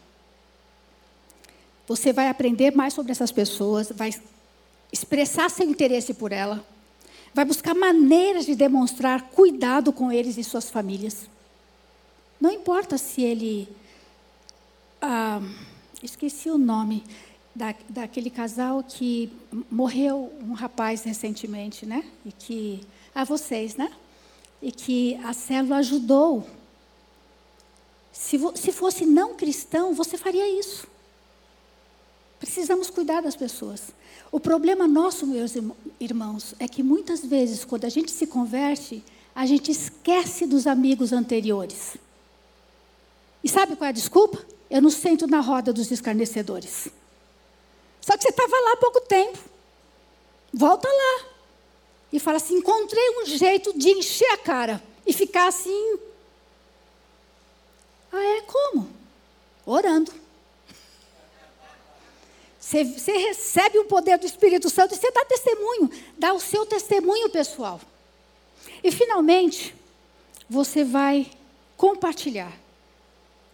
[1.88, 4.14] Você vai aprender mais sobre essas pessoas, vai
[4.92, 6.66] expressar seu interesse por ela,
[7.34, 11.30] vai buscar maneiras de demonstrar cuidado com eles e suas famílias.
[12.40, 13.68] Não importa se ele.
[15.02, 15.42] Ah,
[16.02, 17.04] esqueci o nome
[17.58, 19.32] da, daquele casal que
[19.70, 22.04] morreu um rapaz recentemente, né?
[22.24, 22.82] E que.
[23.16, 23.92] A vocês, né?
[24.62, 26.48] E que a célula ajudou.
[28.12, 30.88] Se, se fosse não cristão, você faria isso.
[32.40, 33.92] Precisamos cuidar das pessoas.
[34.32, 35.54] O problema nosso, meus
[36.00, 39.04] irmãos, é que muitas vezes, quando a gente se converte,
[39.34, 41.98] a gente esquece dos amigos anteriores.
[43.44, 44.46] E sabe qual é a desculpa?
[44.70, 46.90] Eu não sento na roda dos escarnecedores.
[48.08, 49.38] Só que você estava lá há pouco tempo.
[50.54, 51.26] Volta lá.
[52.14, 56.00] E fala assim: encontrei um jeito de encher a cara e ficar assim.
[58.10, 58.42] Ah, é?
[58.44, 58.90] Como?
[59.66, 60.14] Orando.
[62.58, 66.66] Você, você recebe o poder do Espírito Santo e você dá testemunho, dá o seu
[66.66, 67.82] testemunho pessoal.
[68.82, 69.76] E finalmente,
[70.50, 71.30] você vai
[71.76, 72.58] compartilhar.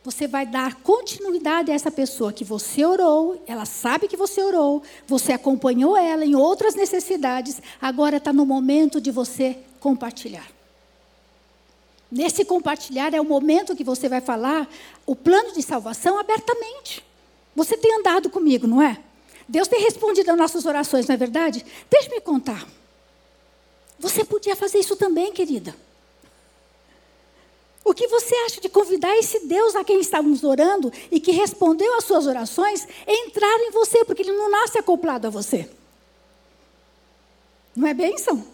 [0.04, 4.84] Você vai dar continuidade a essa pessoa que você orou, ela sabe que você orou,
[5.08, 10.48] você acompanhou ela em outras necessidades, agora está no momento de você compartilhar.
[12.12, 14.70] Nesse compartilhar é o momento que você vai falar
[15.06, 17.04] o plano de salvação abertamente.
[17.56, 19.00] Você tem andado comigo, não é?
[19.48, 21.66] Deus tem respondido às nossas orações, não é verdade?
[21.90, 22.68] Deixe-me contar.
[24.00, 25.74] Você podia fazer isso também, querida.
[27.84, 31.98] O que você acha de convidar esse Deus a quem estávamos orando e que respondeu
[31.98, 35.70] às suas orações entrar em você, porque ele não nasce acoplado a você?
[37.76, 38.46] Não é bênção?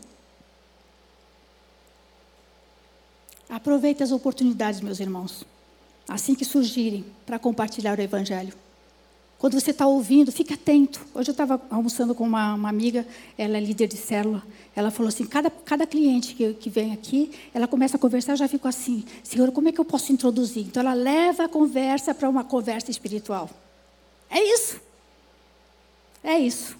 [3.47, 5.43] Aproveite as oportunidades, meus irmãos,
[6.07, 8.53] assim que surgirem, para compartilhar o Evangelho.
[9.39, 10.99] Quando você está ouvindo, fique atento.
[11.15, 14.43] Hoje eu estava almoçando com uma, uma, amiga, ela é líder de célula.
[14.75, 18.37] Ela falou assim: cada, cada cliente que, que vem aqui, ela começa a conversar, eu
[18.37, 20.65] já fico assim: Senhor, como é que eu posso introduzir?
[20.65, 23.49] Então ela leva a conversa para uma conversa espiritual.
[24.29, 24.81] É isso.
[26.21, 26.77] É isso.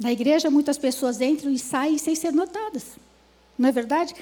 [0.00, 2.96] Na igreja, muitas pessoas entram e saem sem ser notadas.
[3.58, 4.14] Não é verdade?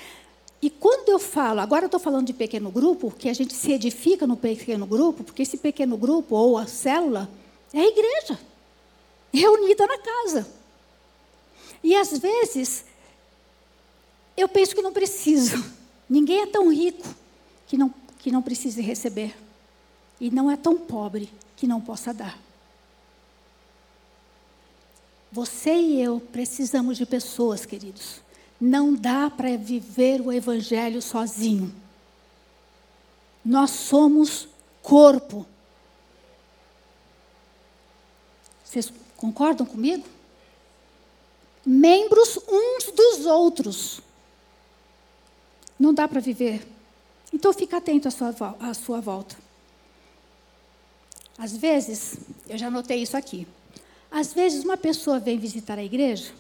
[0.63, 3.73] E quando eu falo, agora eu estou falando de pequeno grupo, que a gente se
[3.73, 7.31] edifica no pequeno grupo, porque esse pequeno grupo ou a célula
[7.73, 8.39] é a igreja,
[9.33, 10.47] reunida na casa.
[11.83, 12.85] E às vezes,
[14.37, 15.65] eu penso que não preciso.
[16.09, 17.07] Ninguém é tão rico
[17.67, 19.35] que não, que não precise receber.
[20.21, 22.39] E não é tão pobre que não possa dar.
[25.33, 28.21] Você e eu precisamos de pessoas, queridos,
[28.61, 31.75] não dá para viver o Evangelho sozinho.
[33.45, 34.47] Nós somos
[34.83, 35.47] corpo.
[38.63, 40.07] Vocês concordam comigo?
[41.65, 44.01] Membros uns dos outros.
[45.79, 46.67] Não dá para viver.
[47.33, 49.37] Então fica atento à sua, à sua volta.
[51.39, 53.47] Às vezes, eu já notei isso aqui.
[54.11, 56.33] Às vezes uma pessoa vem visitar a igreja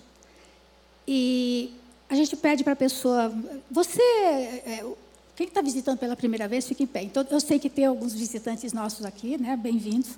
[1.06, 1.72] e
[2.10, 3.32] a gente pede para a pessoa,
[3.70, 4.84] você, é,
[5.36, 7.02] quem está visitando pela primeira vez, fique em pé.
[7.04, 10.10] Então, eu sei que tem alguns visitantes nossos aqui, né, bem-vindos.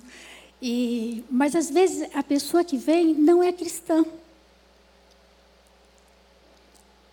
[0.59, 4.03] E, mas às vezes a pessoa que vem não é cristã.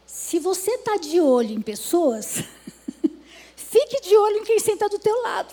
[0.07, 2.37] Se você está de olho em pessoas,
[3.55, 5.53] fique de olho em quem senta do teu lado.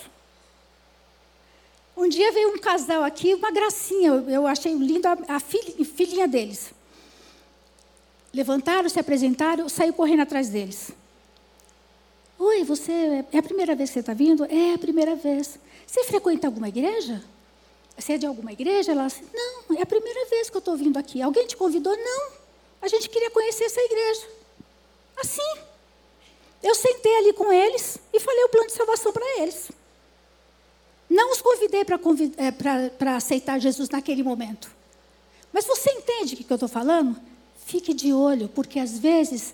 [1.97, 6.76] Um dia veio um casal aqui, uma gracinha, eu achei lindo a, a filhinha deles.
[8.33, 10.91] Levantaram, se apresentaram, saiu correndo atrás deles.
[12.39, 14.45] Oi, você é a primeira vez que você está vindo?
[14.45, 15.57] É a primeira vez.
[15.85, 17.23] Você frequenta alguma igreja?
[17.97, 18.91] Você é de alguma igreja?
[18.91, 21.21] Ela disse, não, é a primeira vez que eu estou vindo aqui.
[21.21, 21.97] Alguém te convidou?
[21.97, 22.31] Não.
[22.81, 24.27] A gente queria conhecer essa igreja.
[25.17, 25.59] Assim.
[26.61, 29.71] Eu sentei ali com eles e falei o plano de salvação para eles.
[31.09, 31.97] Não os convidei para
[33.11, 34.69] é, aceitar Jesus naquele momento.
[35.51, 37.19] Mas você entende o que eu estou falando?
[37.67, 39.53] Fique de olho, porque às vezes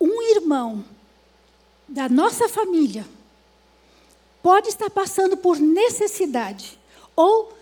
[0.00, 0.82] um irmão
[1.86, 3.06] da nossa família
[4.42, 6.80] pode estar passando por necessidade
[7.14, 7.52] ou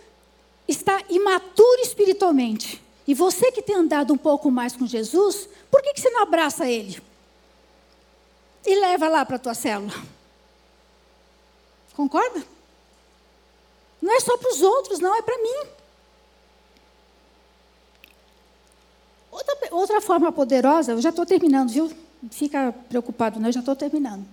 [0.69, 2.81] está imaturo espiritualmente.
[3.09, 6.23] E você que tem andado um pouco mais com Jesus, por que, que você não
[6.23, 7.03] abraça ele?
[8.65, 9.95] E leva lá para a tua célula.
[11.97, 12.47] Concorda?
[14.01, 15.78] Não é só para os outros, não, é para mim.
[19.39, 21.93] Outra, outra forma poderosa, eu já estou terminando, viu?
[22.31, 24.27] Fica preocupado, não, eu já estou terminando.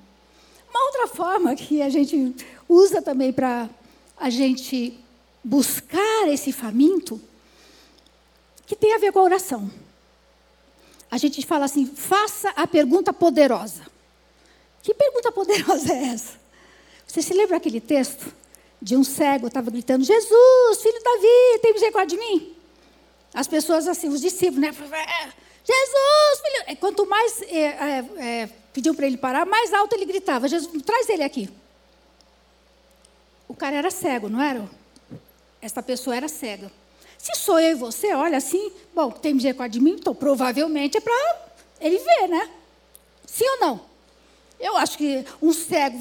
[0.67, 2.35] Uma outra forma que a gente
[2.67, 3.69] usa também para
[4.17, 4.99] a gente
[5.43, 7.21] buscar esse faminto,
[8.65, 9.69] que tem a ver com a oração.
[11.11, 13.83] a gente fala assim: faça a pergunta poderosa.
[14.81, 16.39] Que pergunta poderosa é essa?
[17.05, 18.33] Você se lembra aquele texto
[18.81, 22.55] de um cego estava gritando: Jesus, filho de Davi, tem misericórdia de mim?
[23.35, 24.71] As pessoas assim, os discípulos, né?
[24.71, 26.77] Jesus, filho.
[26.77, 31.09] Quanto mais é, é, é, pediam para ele parar, mais alto ele gritava: Jesus, traz
[31.09, 31.49] ele aqui.
[33.47, 34.67] O cara era cego, não era?
[35.61, 36.71] Essa pessoa era cega.
[37.17, 41.01] Se sou eu e você, olha assim, bom, tem misericórdia de mim, então provavelmente é
[41.01, 41.47] para
[41.81, 42.49] ele ver, né?
[43.25, 43.81] Sim ou não?
[44.59, 45.97] Eu acho que um cego,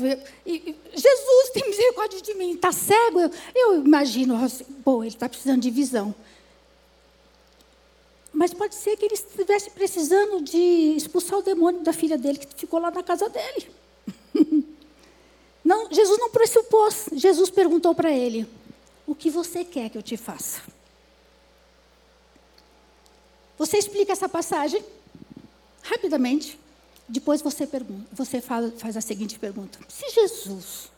[0.46, 3.20] Jesus tem misericórdia de mim, está cego.
[3.20, 6.14] Eu, eu imagino, assim, bom, ele está precisando de visão.
[8.34, 10.58] Mas pode ser que ele estivesse precisando de
[10.96, 13.70] expulsar o demônio da filha dele, que ficou lá na casa dele.
[15.64, 17.06] Não, Jesus não pressupôs.
[17.14, 18.46] Jesus perguntou para ele:
[19.06, 20.60] O que você quer que eu te faça?
[23.56, 24.84] Você explica essa passagem
[25.82, 26.58] rapidamente.
[27.08, 30.90] Depois você pergunta, você fala, faz a seguinte pergunta: Se Jesus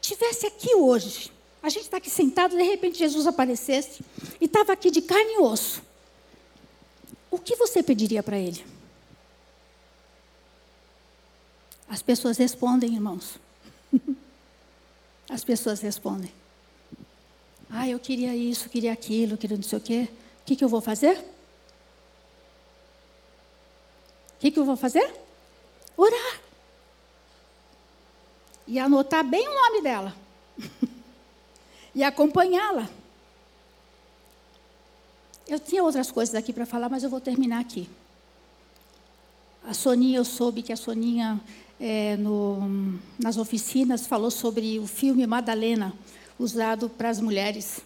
[0.00, 1.32] tivesse aqui hoje,
[1.62, 4.02] a gente está aqui sentado, de repente Jesus aparecesse
[4.40, 5.82] e estava aqui de carne e osso,
[7.34, 8.64] o que você pediria para ele?
[11.88, 13.38] As pessoas respondem, irmãos.
[15.28, 16.32] As pessoas respondem.
[17.70, 20.08] Ah, eu queria isso, queria aquilo, queria não sei o quê.
[20.42, 21.18] O que, que eu vou fazer?
[24.36, 25.12] O que, que eu vou fazer?
[25.96, 26.40] Orar.
[28.66, 30.14] E anotar bem o nome dela.
[31.94, 32.88] e acompanhá-la.
[35.46, 37.88] Eu tinha outras coisas aqui para falar, mas eu vou terminar aqui.
[39.66, 41.40] A Soninha, eu soube que a Soninha
[41.78, 45.92] é, no, nas oficinas, falou sobre o filme Madalena,
[46.38, 47.80] usado para as mulheres.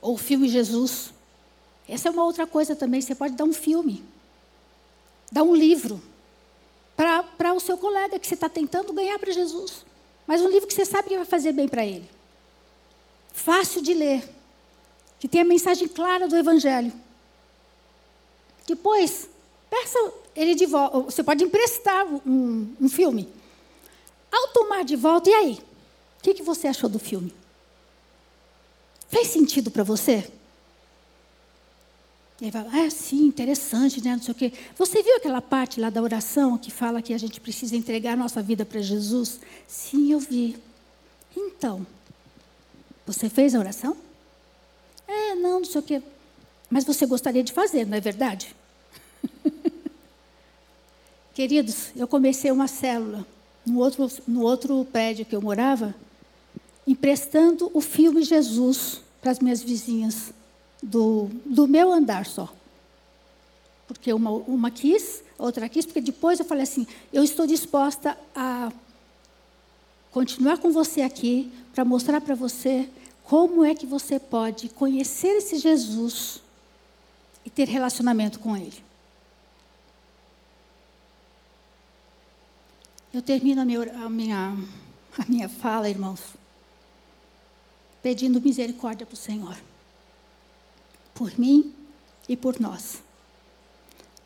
[0.00, 1.12] Ou o filme Jesus.
[1.88, 3.00] Essa é uma outra coisa também.
[3.00, 4.04] Você pode dar um filme,
[5.30, 6.00] dar um livro
[6.96, 9.84] para o seu colega que você está tentando ganhar para Jesus.
[10.26, 12.08] Mas um livro que você sabe que vai fazer bem para ele.
[13.32, 14.37] Fácil de ler.
[15.18, 16.92] Que tem a mensagem clara do Evangelho.
[18.66, 19.28] Depois,
[19.70, 19.98] peça
[20.36, 21.00] ele de volta.
[21.00, 23.28] Você pode emprestar um, um filme.
[24.30, 25.52] Ao tomar de volta, e aí?
[26.18, 27.34] O que, que você achou do filme?
[29.08, 30.30] Fez sentido para você?
[32.40, 34.12] E aí vai, ah, sim, interessante, né?
[34.12, 34.52] Não sei o quê.
[34.76, 38.16] Você viu aquela parte lá da oração que fala que a gente precisa entregar a
[38.16, 39.40] nossa vida para Jesus?
[39.66, 40.56] Sim, eu vi.
[41.36, 41.84] Então,
[43.04, 43.96] você fez a oração?
[45.08, 46.02] É, não, não sei o quê.
[46.70, 48.54] Mas você gostaria de fazer, não é verdade?
[51.34, 53.26] Queridos, eu comecei uma célula
[53.64, 55.94] no outro, no outro prédio que eu morava,
[56.86, 60.32] emprestando o filme Jesus para as minhas vizinhas
[60.82, 62.52] do, do meu andar só.
[63.86, 68.70] Porque uma, uma quis, outra quis, porque depois eu falei assim: eu estou disposta a
[70.10, 72.88] continuar com você aqui para mostrar para você
[73.28, 76.40] como é que você pode conhecer esse Jesus
[77.44, 78.82] e ter relacionamento com ele.
[83.12, 84.56] Eu termino a minha, a minha,
[85.18, 86.22] a minha fala, irmãos,
[88.02, 89.58] pedindo misericórdia para o Senhor,
[91.14, 91.74] por mim
[92.26, 93.02] e por nós,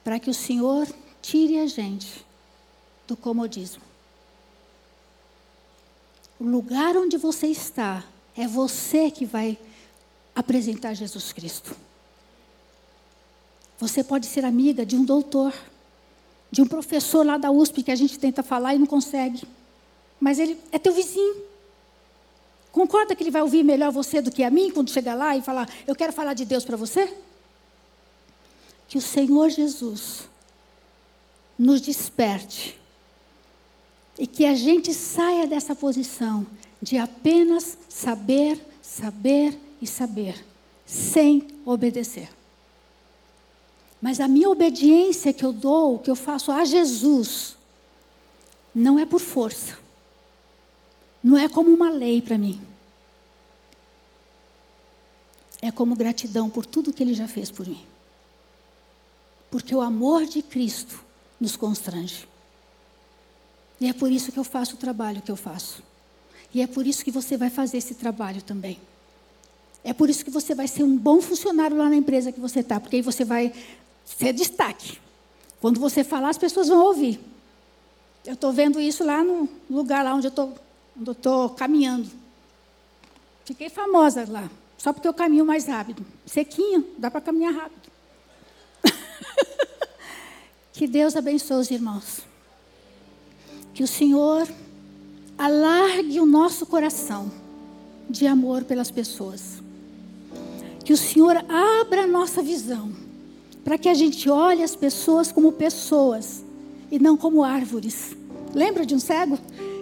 [0.05, 0.87] para que o Senhor
[1.21, 2.25] tire a gente
[3.09, 3.83] do comodismo.
[6.39, 8.05] O lugar onde você está
[8.37, 9.59] é você que vai
[10.35, 11.77] apresentar Jesus Cristo.
[13.79, 15.53] Você pode ser amiga de um doutor
[16.53, 19.43] de um professor lá da USP que a gente tenta falar e não consegue.
[20.21, 21.43] Mas ele é teu vizinho.
[22.71, 25.41] Concorda que ele vai ouvir melhor você do que a mim quando chegar lá e
[25.41, 27.13] falar: Eu quero falar de Deus para você?
[28.87, 30.29] Que o Senhor Jesus
[31.59, 32.79] nos desperte
[34.19, 36.47] e que a gente saia dessa posição
[36.81, 40.45] de apenas saber, saber e saber,
[40.87, 42.29] sem obedecer.
[44.01, 47.57] Mas a minha obediência que eu dou, que eu faço a Jesus,
[48.75, 49.79] não é por força.
[51.23, 52.61] Não é como uma lei para mim.
[55.61, 57.87] É como gratidão por tudo que Ele já fez por mim.
[59.49, 61.05] Porque o amor de Cristo
[61.41, 62.27] nos constrange.
[63.83, 65.83] E é por isso que eu faço o trabalho que eu faço.
[66.55, 68.79] E é por isso que você vai fazer esse trabalho também.
[69.83, 72.61] É por isso que você vai ser um bom funcionário lá na empresa que você
[72.61, 73.53] está, porque aí você vai
[74.05, 75.01] ser destaque.
[75.61, 77.19] Quando você falar, as pessoas vão ouvir.
[78.25, 82.09] Eu estou vendo isso lá no lugar lá onde eu estou caminhando.
[83.45, 86.07] Fiquei famosa lá, só porque eu caminho mais rápido.
[86.25, 87.91] Sequinho, dá para caminhar rápido.
[90.73, 92.32] Que Deus abençoe os irmãos.
[93.83, 94.47] Que o Senhor
[95.37, 97.29] alargue o nosso coração
[98.09, 99.61] de amor pelas pessoas.
[100.85, 102.93] Que o Senhor abra a nossa visão
[103.65, 106.45] para que a gente olhe as pessoas como pessoas
[106.93, 108.17] e não como árvores.
[108.55, 109.37] Lembra de um cego?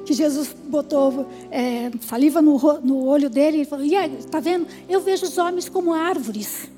[0.06, 4.66] Que Jesus botou é, saliva no, no, olho dele e falou: e aí, tá vendo?
[4.88, 6.70] Eu vejo os homens como árvores.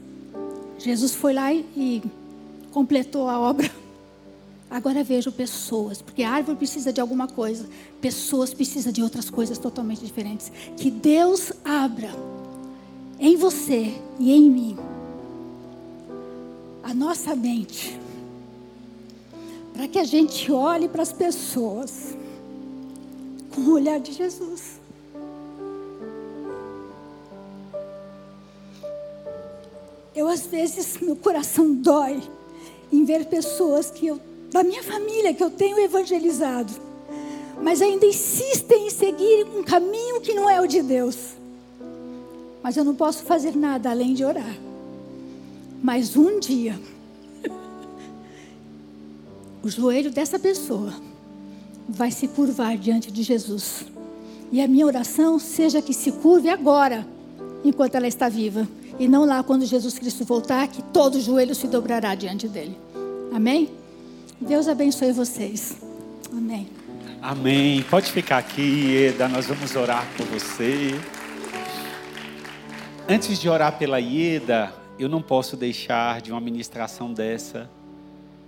[0.77, 2.03] Jesus foi lá e, e
[2.73, 3.71] completou a obra.
[4.73, 7.69] Agora vejo pessoas, porque a árvore precisa de alguma coisa,
[8.01, 10.51] pessoas precisam de outras coisas totalmente diferentes.
[10.79, 12.09] Que Deus abra
[13.21, 14.79] em você e em mim
[16.83, 18.01] a nossa mente,
[19.75, 22.17] para que a gente olhe para as pessoas
[23.55, 24.81] com o olhar de Jesus.
[30.15, 32.23] Eu, às vezes, meu coração dói
[32.91, 34.21] em ver pessoas que eu,
[34.53, 36.73] da minha família, que eu tenho evangelizado,
[37.63, 41.17] mas ainda insistem em seguir um caminho que não é o de Deus.
[42.63, 44.55] Mas eu não posso fazer nada além de orar.
[45.83, 46.79] Mas um dia,
[49.65, 50.93] o joelho dessa pessoa
[51.89, 53.87] vai se curvar diante de Jesus.
[54.53, 57.07] E a minha oração seja que se curve agora,
[57.65, 58.69] enquanto ela está viva.
[58.99, 62.77] E não lá quando Jesus Cristo voltar, que todo joelho se dobrará diante dele.
[63.33, 63.82] Amém?
[64.47, 65.77] Deus abençoe vocês.
[66.31, 66.69] Amém.
[67.23, 67.83] Amém.
[67.89, 69.29] Pode ficar aqui, Eda.
[69.29, 71.01] Nós vamos orar por você.
[73.09, 77.71] Antes de orar pela Ieda, eu não posso deixar de uma ministração dessa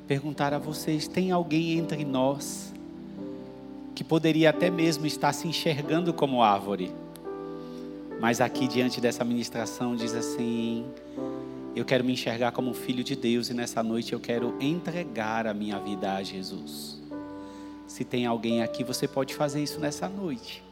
[0.08, 2.74] perguntar a vocês: tem alguém entre nós
[3.94, 6.90] que poderia até mesmo estar se enxergando como árvore,
[8.20, 10.84] mas aqui diante dessa ministração diz assim:
[11.74, 15.54] eu quero me enxergar como filho de Deus e nessa noite eu quero entregar a
[15.54, 17.00] minha vida a Jesus.
[17.86, 20.62] Se tem alguém aqui, você pode fazer isso nessa noite.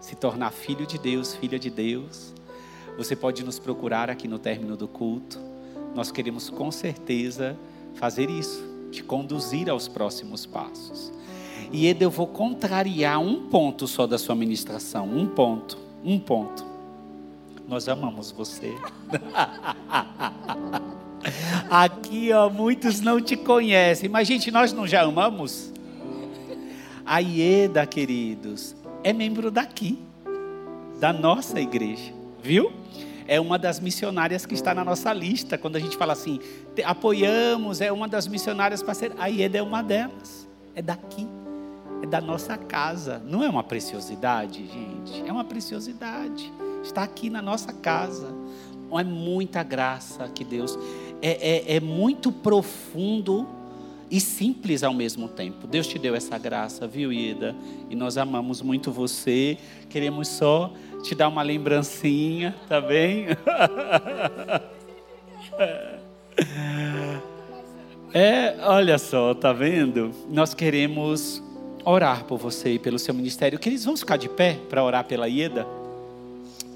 [0.00, 2.34] Se tornar filho de Deus, filha de Deus
[2.96, 5.38] você pode nos procurar aqui no término do culto.
[5.94, 7.56] Nós queremos com certeza
[7.94, 11.10] fazer isso, te conduzir aos próximos passos.
[11.72, 16.69] E Eda, eu vou contrariar um ponto só da sua ministração, um ponto, um ponto.
[17.70, 18.74] Nós amamos você.
[21.70, 25.72] Aqui, ó, muitos não te conhecem, mas gente, nós não já amamos?
[27.06, 30.00] A Ieda, queridos, é membro daqui,
[30.98, 32.12] da nossa igreja,
[32.42, 32.72] viu?
[33.28, 35.56] é uma das missionárias que está na nossa lista.
[35.56, 36.40] Quando a gente fala assim,
[36.84, 39.12] apoiamos, é uma das missionárias ser.
[39.16, 40.48] A Ieda é uma delas.
[40.74, 41.28] É daqui.
[42.02, 43.22] É da nossa casa.
[43.24, 45.22] Não é uma preciosidade, gente.
[45.24, 46.52] É uma preciosidade.
[46.82, 48.28] Está aqui na nossa casa.
[48.92, 50.78] É muita graça que Deus.
[51.22, 53.46] É, é, é muito profundo
[54.10, 55.66] e simples ao mesmo tempo.
[55.66, 57.54] Deus te deu essa graça, viu, Ida?
[57.88, 59.56] E nós amamos muito você.
[59.88, 60.72] Queremos só
[61.02, 63.26] te dar uma lembrancinha, tá bem?
[68.12, 70.10] É, olha só, tá vendo?
[70.28, 71.40] Nós queremos
[71.84, 73.56] orar por você e pelo seu ministério.
[73.56, 75.64] Queridos, vamos ficar de pé para orar pela Ieda?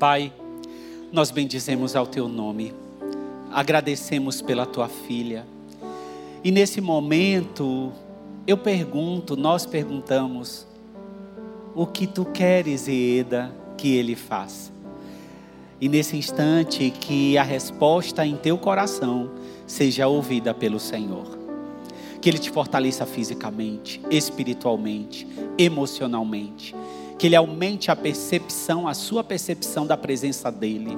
[0.06, 0.30] Pai,
[1.10, 2.74] nós bendizemos ao teu nome,
[3.50, 5.46] agradecemos pela tua filha.
[6.44, 7.90] E nesse momento,
[8.46, 10.66] eu pergunto, nós perguntamos,
[11.74, 13.50] o que tu queres, Ieda?
[13.78, 14.70] que ele faz.
[15.80, 19.30] E nesse instante, que a resposta em teu coração
[19.66, 21.38] seja ouvida pelo Senhor.
[22.20, 25.26] Que Ele te fortaleça fisicamente, espiritualmente,
[25.56, 26.74] emocionalmente.
[27.18, 30.96] Que Ele aumente a percepção, a sua percepção da presença dEle.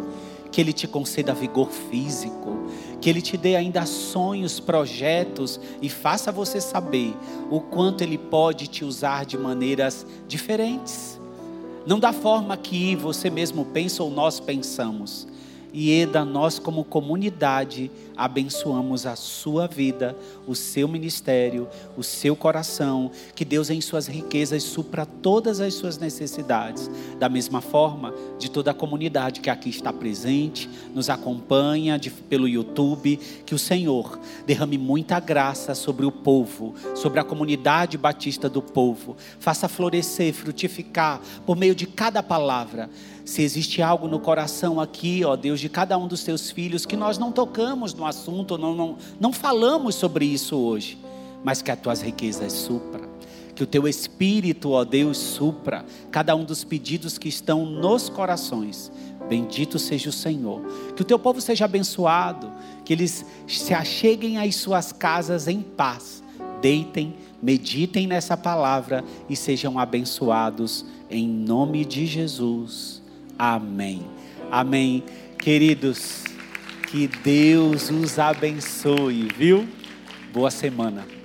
[0.51, 2.69] Que Ele te conceda vigor físico.
[3.01, 7.15] Que Ele te dê ainda sonhos, projetos e faça você saber
[7.51, 11.17] o quanto Ele pode te usar de maneiras diferentes
[11.87, 15.27] não da forma que você mesmo pensa ou nós pensamos.
[15.79, 20.17] E Eda, nós como comunidade abençoamos a sua vida,
[20.47, 21.69] o seu ministério,
[21.99, 26.91] o seu coração, que Deus em suas riquezas supra todas as suas necessidades.
[27.19, 32.49] Da mesma forma, de toda a comunidade que aqui está presente, nos acompanha de, pelo
[32.49, 38.63] YouTube, que o Senhor derrame muita graça sobre o povo, sobre a comunidade batista do
[38.63, 42.89] povo, faça florescer, frutificar por meio de cada palavra
[43.27, 46.97] se existe algo no coração aqui, ó Deus, de cada um dos teus filhos, que
[46.97, 50.97] nós não tocamos no assunto, não, não, não falamos sobre isso hoje,
[51.45, 53.03] mas que as tuas riquezas supra,
[53.55, 58.93] que o teu espírito, ó Deus, supra cada um dos pedidos que estão nos corações.
[59.29, 60.63] Bendito seja o Senhor.
[60.95, 62.53] Que o teu povo seja abençoado,
[62.85, 66.23] que eles se acheguem às suas casas em paz
[66.61, 73.03] deitem, meditem nessa palavra e sejam abençoados em nome de Jesus.
[73.39, 74.03] Amém.
[74.51, 75.03] Amém.
[75.39, 76.25] Queridos,
[76.89, 79.69] que Deus os abençoe, viu?
[80.33, 81.16] Boa semana.